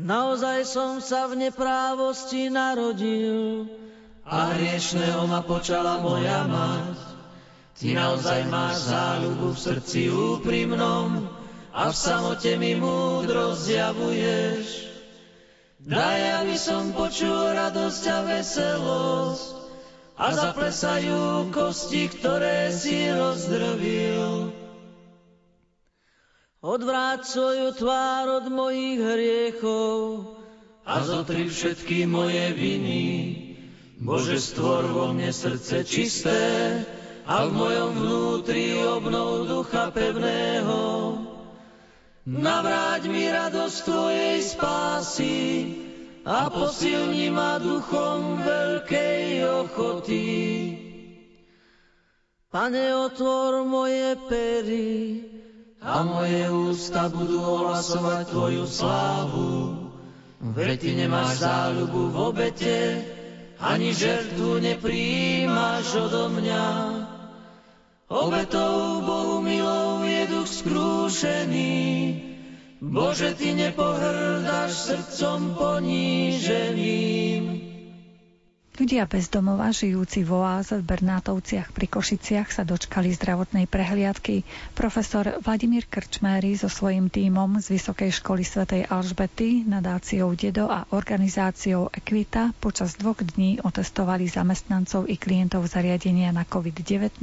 [0.00, 3.68] Naozaj som sa v neprávosti narodil
[4.24, 6.96] a hriešného ma počala moja mať.
[7.76, 11.28] Ty naozaj máš záľubu v srdci úprimnom
[11.70, 14.89] a v samote mi múdro zjavuješ.
[15.80, 19.48] Daj, aby som počul radosť a veselosť
[20.20, 24.52] a zaplesajú kosti, ktoré si rozdrvil.
[26.60, 29.96] Odvráť svoju tvár od mojich hriechov
[30.84, 33.04] a zotri všetky moje viny.
[33.96, 36.40] Bože, stvor vo mne srdce čisté,
[37.30, 41.19] a v mojom vnútri obnov ducha pevného.
[42.30, 45.38] Navráť mi radosť Tvojej spásy
[46.22, 49.26] a posilni ma duchom veľkej
[49.66, 50.30] ochoty.
[52.54, 54.94] Pane, otvor moje pery
[55.82, 59.50] a moje ústa budú ohlasovať Tvoju slávu.
[60.54, 62.78] Veď Ty nemáš záľubu v obete,
[63.58, 66.66] ani žertvu nepríjmaš odo mňa.
[68.06, 69.29] Obetou duch
[71.10, 72.22] skrúšený.
[72.80, 77.39] Bože, Ty nepohrdáš srdcom poníženým.
[78.80, 84.40] Ľudia bez domova, žijúci v oáze v Bernátovciach pri Košiciach sa dočkali zdravotnej prehliadky.
[84.72, 91.92] Profesor Vladimír Krčméry so svojím tímom z Vysokej školy svätej Alžbety, nadáciou Dedo a organizáciou
[91.92, 97.20] Equita počas dvoch dní otestovali zamestnancov i klientov zariadenia na COVID-19,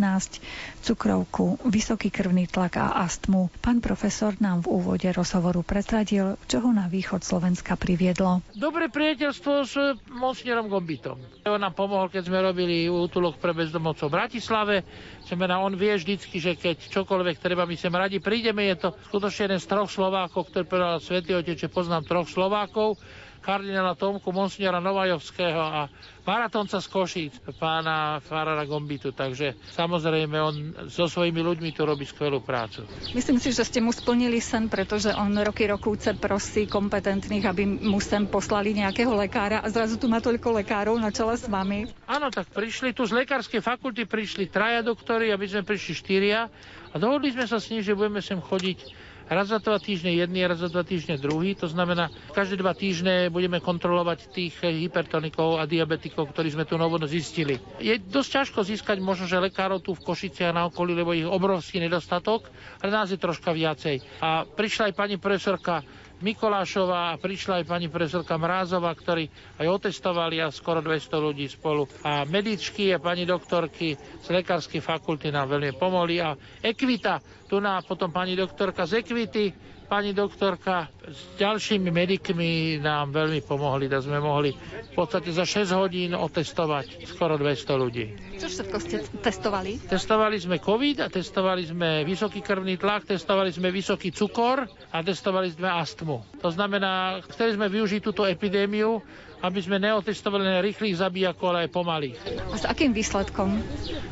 [0.85, 3.49] cukrovku, vysoký krvný tlak a astmu.
[3.65, 8.45] Pán profesor nám v úvode rozhovoru pretradil, čo ho na východ Slovenska priviedlo.
[8.53, 9.73] Dobré priateľstvo s
[10.13, 11.17] mocnierom Gombitom.
[11.47, 14.75] On nám pomohol, keď sme robili útulok pre bezdomovcov v Bratislave.
[15.23, 18.67] Znamená, on vie vždycky, že keď čokoľvek treba, my sem radi prídeme.
[18.67, 22.99] Je to skutočne jeden z troch Slovákov, ktorý povedal Svetý Otec, že poznám troch Slovákov
[23.47, 25.87] kardinála Tomku, monsignora Novajovského a
[26.27, 29.15] maratónca z Košíc, pána Farara Gombitu.
[29.15, 30.55] Takže samozrejme on
[30.91, 32.83] so svojimi ľuďmi tu robí skvelú prácu.
[33.15, 38.03] Myslím si, že ste mu splnili sen, pretože on roky rokúce prosí kompetentných, aby mu
[38.03, 41.87] sem poslali nejakého lekára a zrazu tu má toľko lekárov na čele s vami.
[42.03, 46.51] Áno, tak prišli tu z lekárskej fakulty, prišli traja doktory, aby sme prišli štyria
[46.91, 50.43] a dohodli sme sa s ním, že budeme sem chodiť raz za dva týždne jedný,
[50.43, 51.53] raz za dva týždne druhý.
[51.55, 56.95] To znamená, každé dva týždne budeme kontrolovať tých hypertonikov a diabetikov, ktorí sme tu novo
[57.03, 57.59] zistili.
[57.77, 61.27] Je dosť ťažko získať možno, že lekárov tu v Košici a na okolí, lebo ich
[61.27, 62.47] obrovský nedostatok,
[62.79, 64.01] ale nás je troška viacej.
[64.19, 65.83] A prišla aj pani profesorka
[66.17, 71.85] Mikolášová a prišla aj pani profesorka Mrázová, ktorí aj otestovali a skoro 200 ľudí spolu.
[72.01, 77.83] A medičky a pani doktorky z lekárskej fakulty nám veľmi pomohli a Ekvita, tu nám
[77.83, 79.53] potom pani doktorka z Ekvity,
[79.87, 85.71] pani doktorka s ďalšími medikmi nám veľmi pomohli, da sme mohli v podstate za 6
[85.73, 88.05] hodín otestovať skoro 200 ľudí.
[88.35, 89.79] Čo všetko ste testovali?
[89.81, 95.47] Testovali sme COVID a testovali sme vysoký krvný tlak, testovali sme vysoký cukor a testovali
[95.49, 96.37] sme astmu.
[96.37, 98.99] To znamená, chceli sme využiť túto epidémiu
[99.37, 102.17] aby sme neotestovali len rýchlych zabíjakov, ale aj pomalých.
[102.49, 103.61] A s akým výsledkom?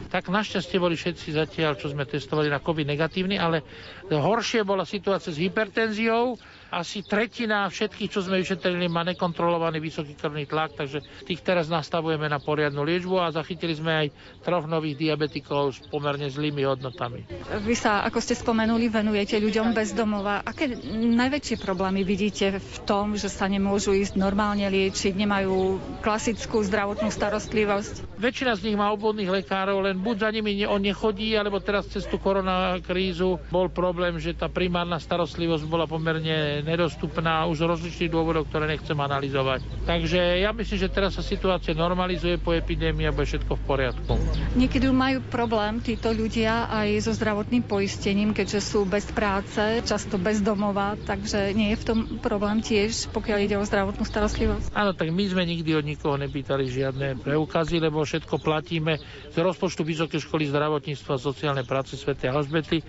[0.07, 3.65] Tak našťastie boli všetci zatiaľ, čo sme testovali na COVID negatívny, ale
[4.07, 6.37] horšie bola situácia s hypertenziou,
[6.75, 12.27] asi tretina všetkých, čo sme vyšetrili, má nekontrolovaný vysoký krvný tlak, takže tých teraz nastavujeme
[12.27, 14.07] na poriadnu liečbu a zachytili sme aj
[14.43, 17.23] troch nových diabetikov s pomerne zlými hodnotami.
[17.63, 20.43] Vy sa, ako ste spomenuli, venujete ľuďom bez domova.
[20.43, 27.07] Aké najväčšie problémy vidíte v tom, že sa nemôžu ísť normálne liečiť, nemajú klasickú zdravotnú
[27.07, 28.19] starostlivosť?
[28.19, 32.03] Väčšina z nich má obvodných lekárov, len buď za nimi on nechodí, alebo teraz cez
[32.03, 38.49] tú koronakrízu bol problém, že tá primárna starostlivosť bola pomerne nedostupná už z rozličných dôvodov,
[38.49, 39.85] ktoré nechcem analyzovať.
[39.85, 44.13] Takže ja myslím, že teraz sa situácia normalizuje po epidémii a bude všetko v poriadku.
[44.57, 50.41] Niekedy majú problém títo ľudia aj so zdravotným poistením, keďže sú bez práce, často bez
[50.41, 54.73] domova, takže nie je v tom problém tiež, pokiaľ ide o zdravotnú starostlivosť.
[54.73, 58.97] Áno, tak my sme nikdy od nikoho nepýtali žiadne preukazy, lebo všetko platíme
[59.29, 62.17] z rozpočtu Vysokej školy zdravotníctva a sociálnej práce Sv.
[62.17, 62.81] Alžbety.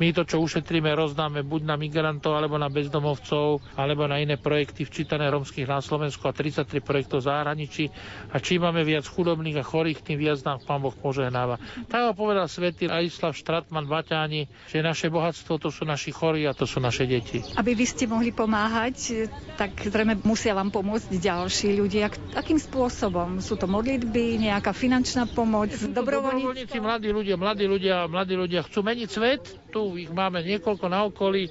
[0.00, 4.38] My to, čo ušetríme, rozdáme buď na migrantov alebo na bezdomov bezdomovcov alebo na iné
[4.38, 7.90] projekty včítané romských na Slovensku a 33 projektov zahraničí.
[8.30, 11.58] A čím máme viac chudobných a chorých, tým viac nám Pán Boh požehnáva.
[11.90, 16.54] Tak ho povedal svätý Ladislav Štratman Baťáni, že naše bohatstvo to sú naši chorí a
[16.54, 17.42] to sú naše deti.
[17.58, 19.26] Aby vy ste mohli pomáhať,
[19.58, 22.12] tak zrejme musia vám pomôcť ďalší ľudia.
[22.38, 23.42] Akým spôsobom?
[23.42, 26.78] Sú to modlitby, nejaká finančná pomoc, dobrovoľníci?
[26.80, 29.42] mladí ľudia, mladí ľudia, mladí ľudia chcú meniť svet.
[29.70, 31.50] Tu ich máme niekoľko na okolí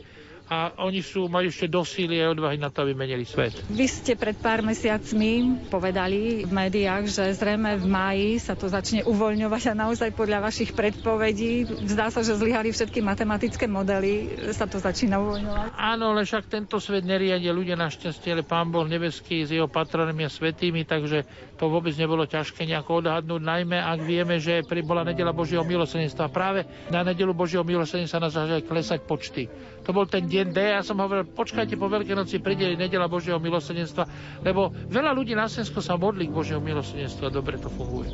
[0.50, 3.54] a oni sú, majú ešte dosíly a odvahy na to, aby menili svet.
[3.70, 9.06] Vy ste pred pár mesiacmi povedali v médiách, že zrejme v máji sa to začne
[9.06, 14.82] uvoľňovať a naozaj podľa vašich predpovedí zdá sa, že zlyhali všetky matematické modely, sa to
[14.82, 15.70] začína uvoľňovať.
[15.78, 20.26] Áno, ale však tento svet neriadia ľudia našťastie, ale Pán Boh nebeský s jeho patronmi
[20.26, 21.30] a svetými, takže
[21.62, 26.34] to vôbec nebolo ťažké nejako odhadnúť, najmä ak vieme, že bola nedela Božieho milosedenstva.
[26.34, 29.46] Práve na nedelu Božieho milosedenstva nás začali klesať počty.
[29.90, 30.62] To bol ten deň D.
[30.62, 34.06] Ja som hovoril, počkajte, po Veľkej noci príde nedela Božieho milosedenstva,
[34.46, 37.34] lebo veľa ľudí na Slovensku sa modlí k Božieho milosedenstva.
[37.34, 38.14] Dobre to funguje.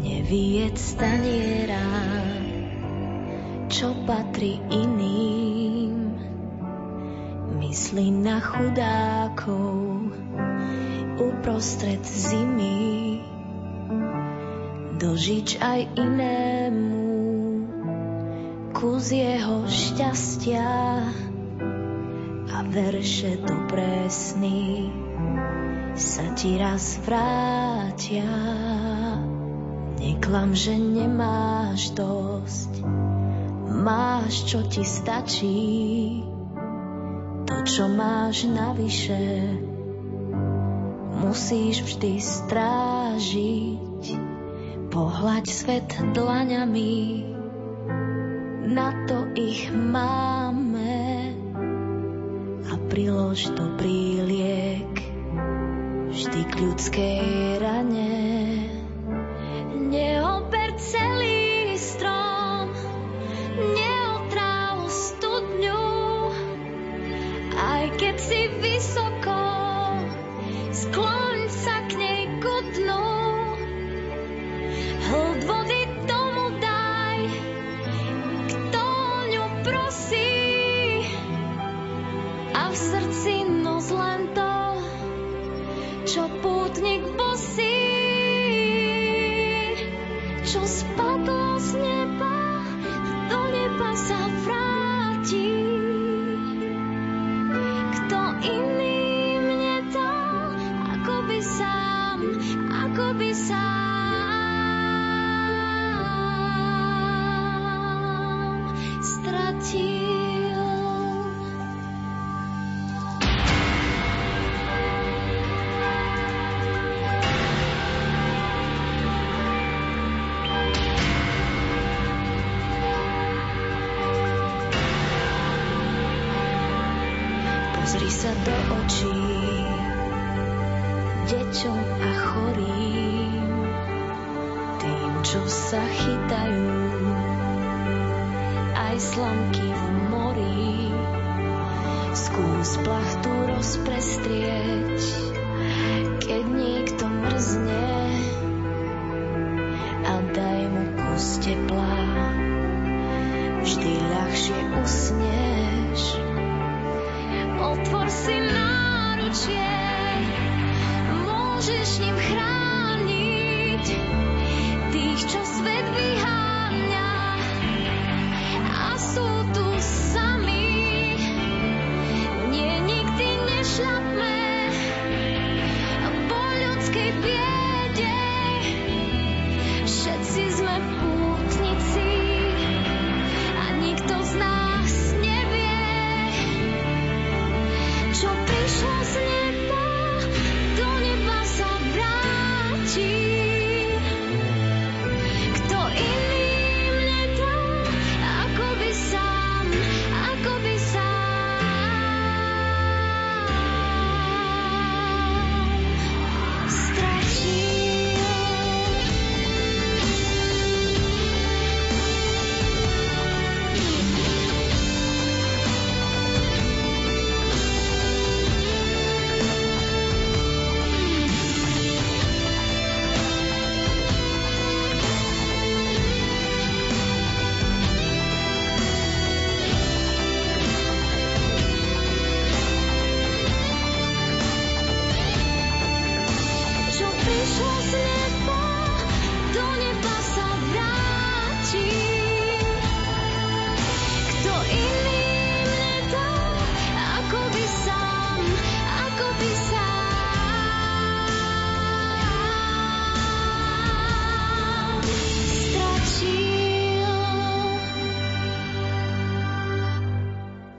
[0.00, 1.84] Neviec staniera,
[3.68, 6.16] čo patrí iným.
[7.60, 10.08] Myslí na chudákov
[11.20, 13.20] uprostred zimy.
[14.96, 17.08] Dožič aj inému
[18.72, 20.70] kus jeho šťastia
[22.48, 24.92] a verše do presný
[25.98, 28.28] sa ti raz vrátia.
[29.98, 32.86] Neklam, že nemáš dosť,
[33.82, 36.22] máš, čo ti stačí.
[37.50, 39.58] To, čo máš navyše,
[41.18, 44.04] musíš vždy strážiť.
[44.88, 47.27] Pohľaď svet dlaňami,
[48.68, 51.32] na to ich máme
[52.68, 54.92] a prilož to príliek
[56.12, 57.24] vždy k ľudskej
[57.64, 58.37] rane.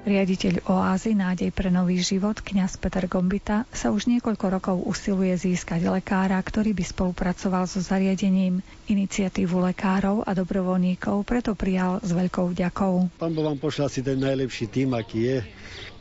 [0.09, 5.85] Riaditeľ oázy Nádej pre nový život, kňaz Peter Gombita, sa už niekoľko rokov usiluje získať
[5.85, 8.65] lekára, ktorý by spolupracoval so zariadením.
[8.89, 13.21] Iniciatívu lekárov a dobrovoľníkov preto prijal s veľkou vďakou.
[13.21, 15.37] Pán Boh vám pošla si ten najlepší tým, aký je.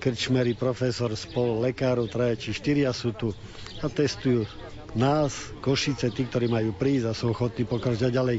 [0.00, 3.36] Krčmery, profesor, spolu lekárov, traja či štyria sú tu
[3.84, 4.48] a testujú
[4.96, 8.38] nás, Košice, tí, ktorí majú prísť a sú ochotní pokračovať ďalej.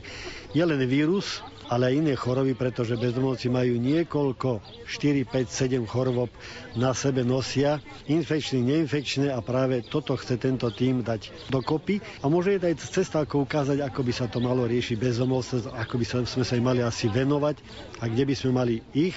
[0.50, 4.60] Je len vírus, ale aj iné choroby, pretože bezdomovci majú niekoľko,
[4.90, 6.30] 4, 5, 7 chorob
[6.74, 7.78] na sebe nosia,
[8.10, 12.02] infekčné, neinfekčné a práve toto chce tento tým dať dokopy.
[12.22, 16.06] A môže aj cesta, ako ukázať, ako by sa to malo riešiť bezdomovstvo, ako by
[16.26, 17.62] sme sa im mali asi venovať
[18.02, 19.16] a kde by sme mali ich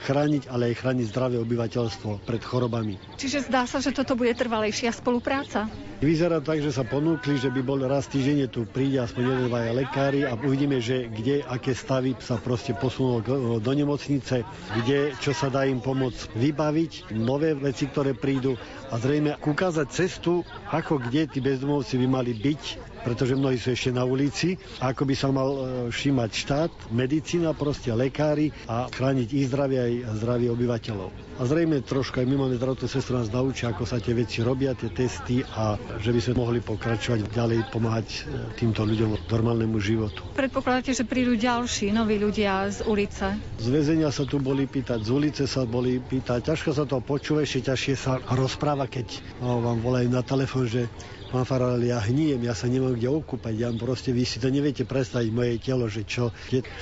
[0.00, 2.96] chrániť, ale aj chrániť zdravé obyvateľstvo pred chorobami.
[3.16, 5.66] Čiže zdá sa, že toto bude trvalejšia spolupráca?
[6.04, 9.72] Vyzerá tak, že sa ponúkli, že by bol raz týždenne tu príde aspoň jeden dvaja
[9.72, 13.24] lekári a uvidíme, že kde, aké stavy sa proste posunul
[13.62, 14.44] do nemocnice,
[14.82, 18.58] kde, čo sa dá im pomôcť vybaviť, nové veci, ktoré prídu
[18.92, 23.92] a zrejme ukázať cestu, ako kde tí bezdomovci by mali byť pretože mnohí sú ešte
[23.92, 24.56] na ulici.
[24.80, 25.58] A ako by sa mal e,
[25.92, 31.12] všímať štát, medicína, proste lekári a chrániť ich zdravie aj zdravie obyvateľov.
[31.34, 34.72] A zrejme trošku aj my máme zdravotné sestru nás naučia, ako sa tie veci robia,
[34.72, 38.18] tie testy a že by sme mohli pokračovať ďalej, pomáhať e,
[38.56, 40.24] týmto ľuďom normálnemu životu.
[40.32, 43.36] Predpokladáte, že prídu ďalší noví ľudia z ulice?
[43.60, 46.54] Z väzenia sa tu boli pýtať, z ulice sa boli pýtať.
[46.54, 50.86] Ťažko sa to počúva, ešte ťažšie sa rozpráva, keď no, vám volajú na telefón, že
[51.34, 54.86] pán Faral, ja hníjem, ja sa nemám kde okúpať, ja proste, vy si to neviete
[54.86, 56.30] predstaviť, moje telo, že čo.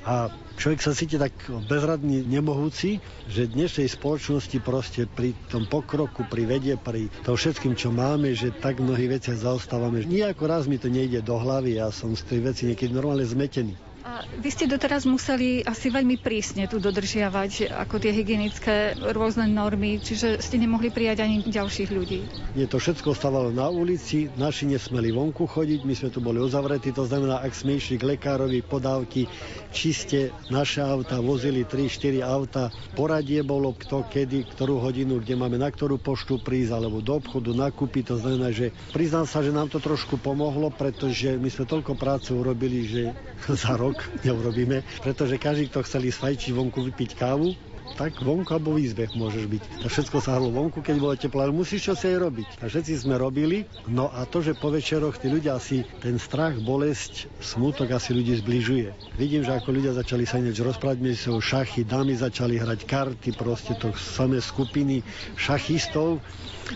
[0.05, 0.29] A
[0.61, 1.33] človek sa cíti tak
[1.65, 3.01] bezradný, nemohúci,
[3.33, 8.53] že dnešnej spoločnosti proste pri tom pokroku, pri vede, pri tom všetkým, čo máme, že
[8.53, 10.05] tak mnohých veciach zaostávame.
[10.05, 13.92] Nijako raz mi to nejde do hlavy, ja som z tej veci niekedy normálne zmetený.
[14.43, 20.41] Vy ste doteraz museli asi veľmi prísne tu dodržiavať ako tie hygienické rôzne normy, čiže
[20.41, 22.21] ste nemohli prijať ani ďalších ľudí.
[22.57, 26.93] Nie, to všetko stávalo na ulici, naši nesmeli vonku chodiť, my sme tu boli uzavretí,
[26.93, 29.25] to znamená, ak sme išli k lekárovi podávky,
[29.73, 35.73] čiste naše auta vozili 3-4 auta, poradie bolo kto kedy, ktorú hodinu, kde máme na
[35.73, 39.81] ktorú poštu prísť, alebo do obchodu nakúpiť, to znamená, že priznám sa, že nám to
[39.81, 43.03] trošku pomohlo, pretože my sme toľko práce urobili, že
[43.63, 47.57] za rok neurobíme, pretože každý, kto chceli sfajčiť vonku vypiť kávu,
[47.95, 49.63] tak vonku alebo v môžeš byť.
[49.85, 52.49] A všetko sa hralo vonku, keď bolo teplo, ale musíš čo si aj robiť.
[52.65, 56.57] A všetci sme robili, no a to, že po večeroch tí ľudia asi ten strach,
[56.59, 58.89] bolesť, smutok asi ľudí zbližuje.
[59.21, 63.31] Vidím, že ako ľudia začali sa ináč rozprávať medzi sebou šachy, dámy začali hrať karty,
[63.37, 65.05] proste to samé skupiny
[65.37, 66.25] šachistov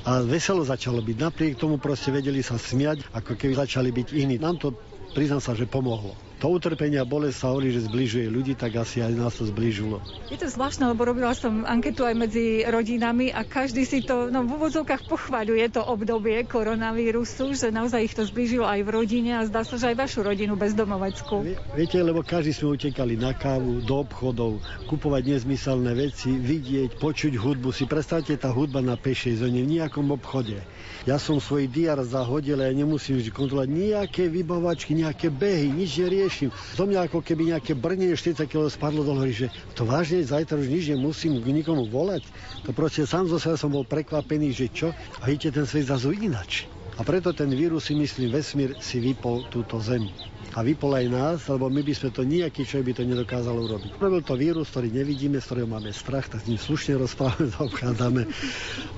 [0.04, 1.16] a veselo začalo byť.
[1.16, 4.36] Napriek tomu proste vedeli sa smiať, ako keby začali byť iní.
[4.36, 4.76] Nám to
[5.16, 9.00] priznám sa, že pomohlo to utrpenie a bolesť sa hovorí, že zbližuje ľudí, tak asi
[9.00, 10.04] aj nás to zbližilo.
[10.28, 14.44] Je to zvláštne, lebo robila som anketu aj medzi rodinami a každý si to no,
[14.44, 19.48] v úvodzovkách pochváľuje to obdobie koronavírusu, že naozaj ich to zbližilo aj v rodine a
[19.48, 21.40] zdá sa, že aj vašu rodinu bezdomovackú.
[21.72, 24.60] Viete, lebo každý sme utekali na kávu, do obchodov,
[24.92, 27.72] kupovať nezmyselné veci, vidieť, počuť hudbu.
[27.72, 30.60] Si predstavte tá hudba na pešej zóne v nejakom obchode.
[31.06, 36.02] Ja som svoj diar zahodil a ja nemusím vždy kontrolovať nejaké vybavačky, nejaké behy, nič
[36.02, 36.50] neriešim.
[36.74, 39.46] To mňa ako keby nejaké brnenie 40 kg spadlo do hory, že
[39.78, 42.26] to vážne zajtra už nič nemusím k nikomu volať.
[42.66, 44.90] To proste sám zo seba som bol prekvapený, že čo?
[45.22, 46.66] A vidíte, ten svet zase inač.
[46.98, 50.10] A preto ten vírus si myslím, vesmír si vypol túto zem
[50.56, 54.00] a vypol aj nás, lebo my by sme to nejaký človek by to nedokázal urobiť.
[54.00, 58.22] Robil to vírus, ktorý nevidíme, z ktorého máme strach, tak s ním slušne rozprávame, zaobchádzame.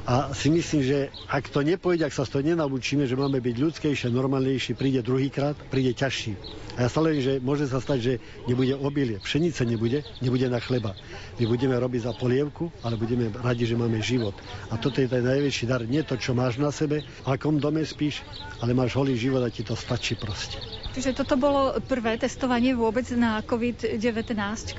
[0.06, 4.14] A si myslím, že ak to nepôjde, ak sa toho nenaučíme, že máme byť ľudskejšie,
[4.14, 6.38] normálnejší, príde druhýkrát, príde ťažší.
[6.78, 8.12] A ja stále že môže sa stať, že
[8.46, 10.94] nebude obilie, pšenice nebude, nebude na chleba.
[11.42, 14.38] My budeme robiť za polievku, ale budeme radi, že máme život.
[14.70, 17.82] A toto je ten najväčší dar, nie to, čo máš na sebe, v akom dome
[17.82, 18.22] spíš,
[18.62, 20.62] ale máš holý život a ti to stačí proste.
[20.88, 24.00] Čiže toto bolo prvé testovanie vôbec na COVID-19,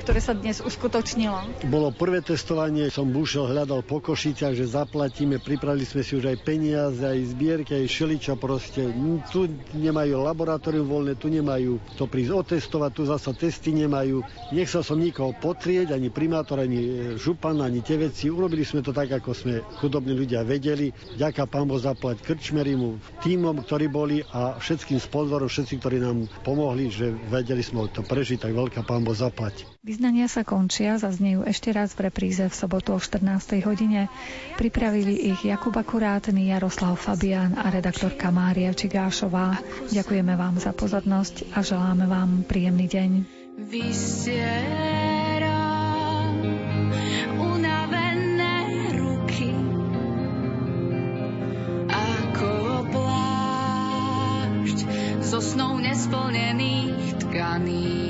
[0.01, 1.69] ktoré sa dnes uskutočnilo?
[1.69, 6.37] Bolo prvé testovanie, som bušel, hľadal po Košiciach, že zaplatíme, pripravili sme si už aj
[6.41, 8.89] peniaze, aj zbierky, aj šeliča proste.
[9.29, 9.45] Tu
[9.77, 14.25] nemajú laboratórium voľné, tu nemajú to prísť otestovať, tu zasa testy nemajú.
[14.49, 18.33] Nechcel som nikoho potrieť, ani primátor, ani župan, ani tie veci.
[18.33, 20.89] Urobili sme to tak, ako sme chudobní ľudia vedeli.
[21.15, 26.27] Ďaká pán Boh zaplať Krčmerimu, týmom, ktorí boli a všetkým sponzorom, všetci, ktorí nám nám
[26.43, 29.63] pomohli, že vedeli sme to prežiť, tak veľká pán Boh zaplať.
[29.85, 33.61] Vyznania sa končia, zaznejú ešte raz v repríze v sobotu o 14.
[33.63, 34.11] hodine.
[34.59, 39.61] Pripravili ich Jakub Akurátny, Jaroslav Fabián a redaktorka Mária Čigášová.
[39.93, 43.09] Ďakujeme vám za pozornosť a želáme vám príjemný deň.
[43.69, 44.89] Vysiera
[55.29, 58.01] zo snov nesplnených tkaní.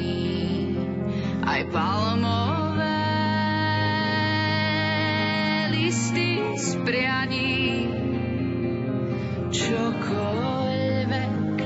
[1.43, 3.03] Aj palmové
[5.75, 7.91] listy z prianí,
[9.51, 11.59] čokoľvek,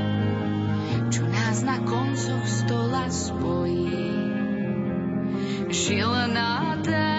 [1.13, 4.09] čo nás na koncu stola spojí.
[5.69, 7.13] šil na té,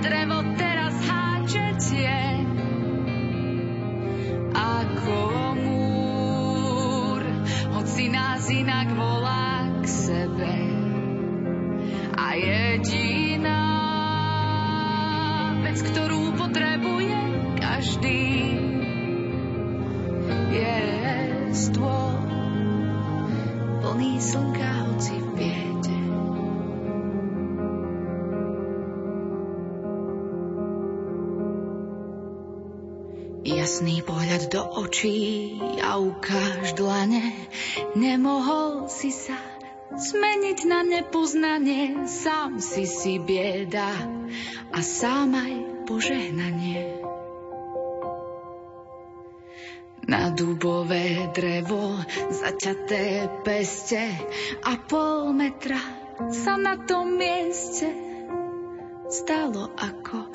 [0.00, 2.48] drevo teraz háčetie,
[8.52, 10.56] inak volá k sebe.
[12.12, 13.64] A jediná
[15.64, 17.20] vec, ktorú potrebuje
[17.56, 18.24] každý,
[20.52, 20.78] je
[21.56, 22.12] stôl
[23.80, 25.31] plný slnka, hoci v
[33.72, 37.32] Jasný pohľad do očí a ukáž dlane,
[37.96, 39.40] nemohol si sa
[39.96, 43.96] zmeniť na nepoznanie, sám si si bieda
[44.76, 45.54] a sám aj
[45.88, 47.00] požehnanie.
[50.04, 51.96] Na dubové drevo
[52.28, 54.04] zaťaté peste
[54.68, 55.80] a pol metra
[56.28, 57.88] sa na tom mieste
[59.08, 60.28] stalo ako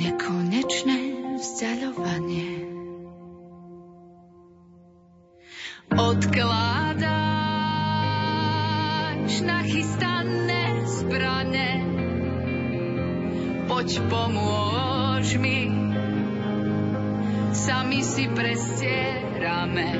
[0.00, 2.66] nekonečné vzdialovanie.
[5.94, 7.02] Odkladáš
[9.46, 11.70] nachystané zbrane,
[13.70, 15.70] poď pomôž mi,
[17.54, 19.90] sami si prestierame.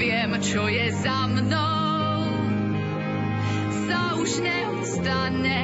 [0.00, 2.24] Viem, čo je za mnou,
[3.86, 5.60] sa už neustane.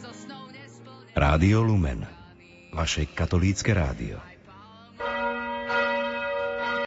[0.00, 1.12] zo snou nesplnený.
[1.12, 2.08] Rádio Lumen.
[2.70, 4.29] Vaše katolícke rádio.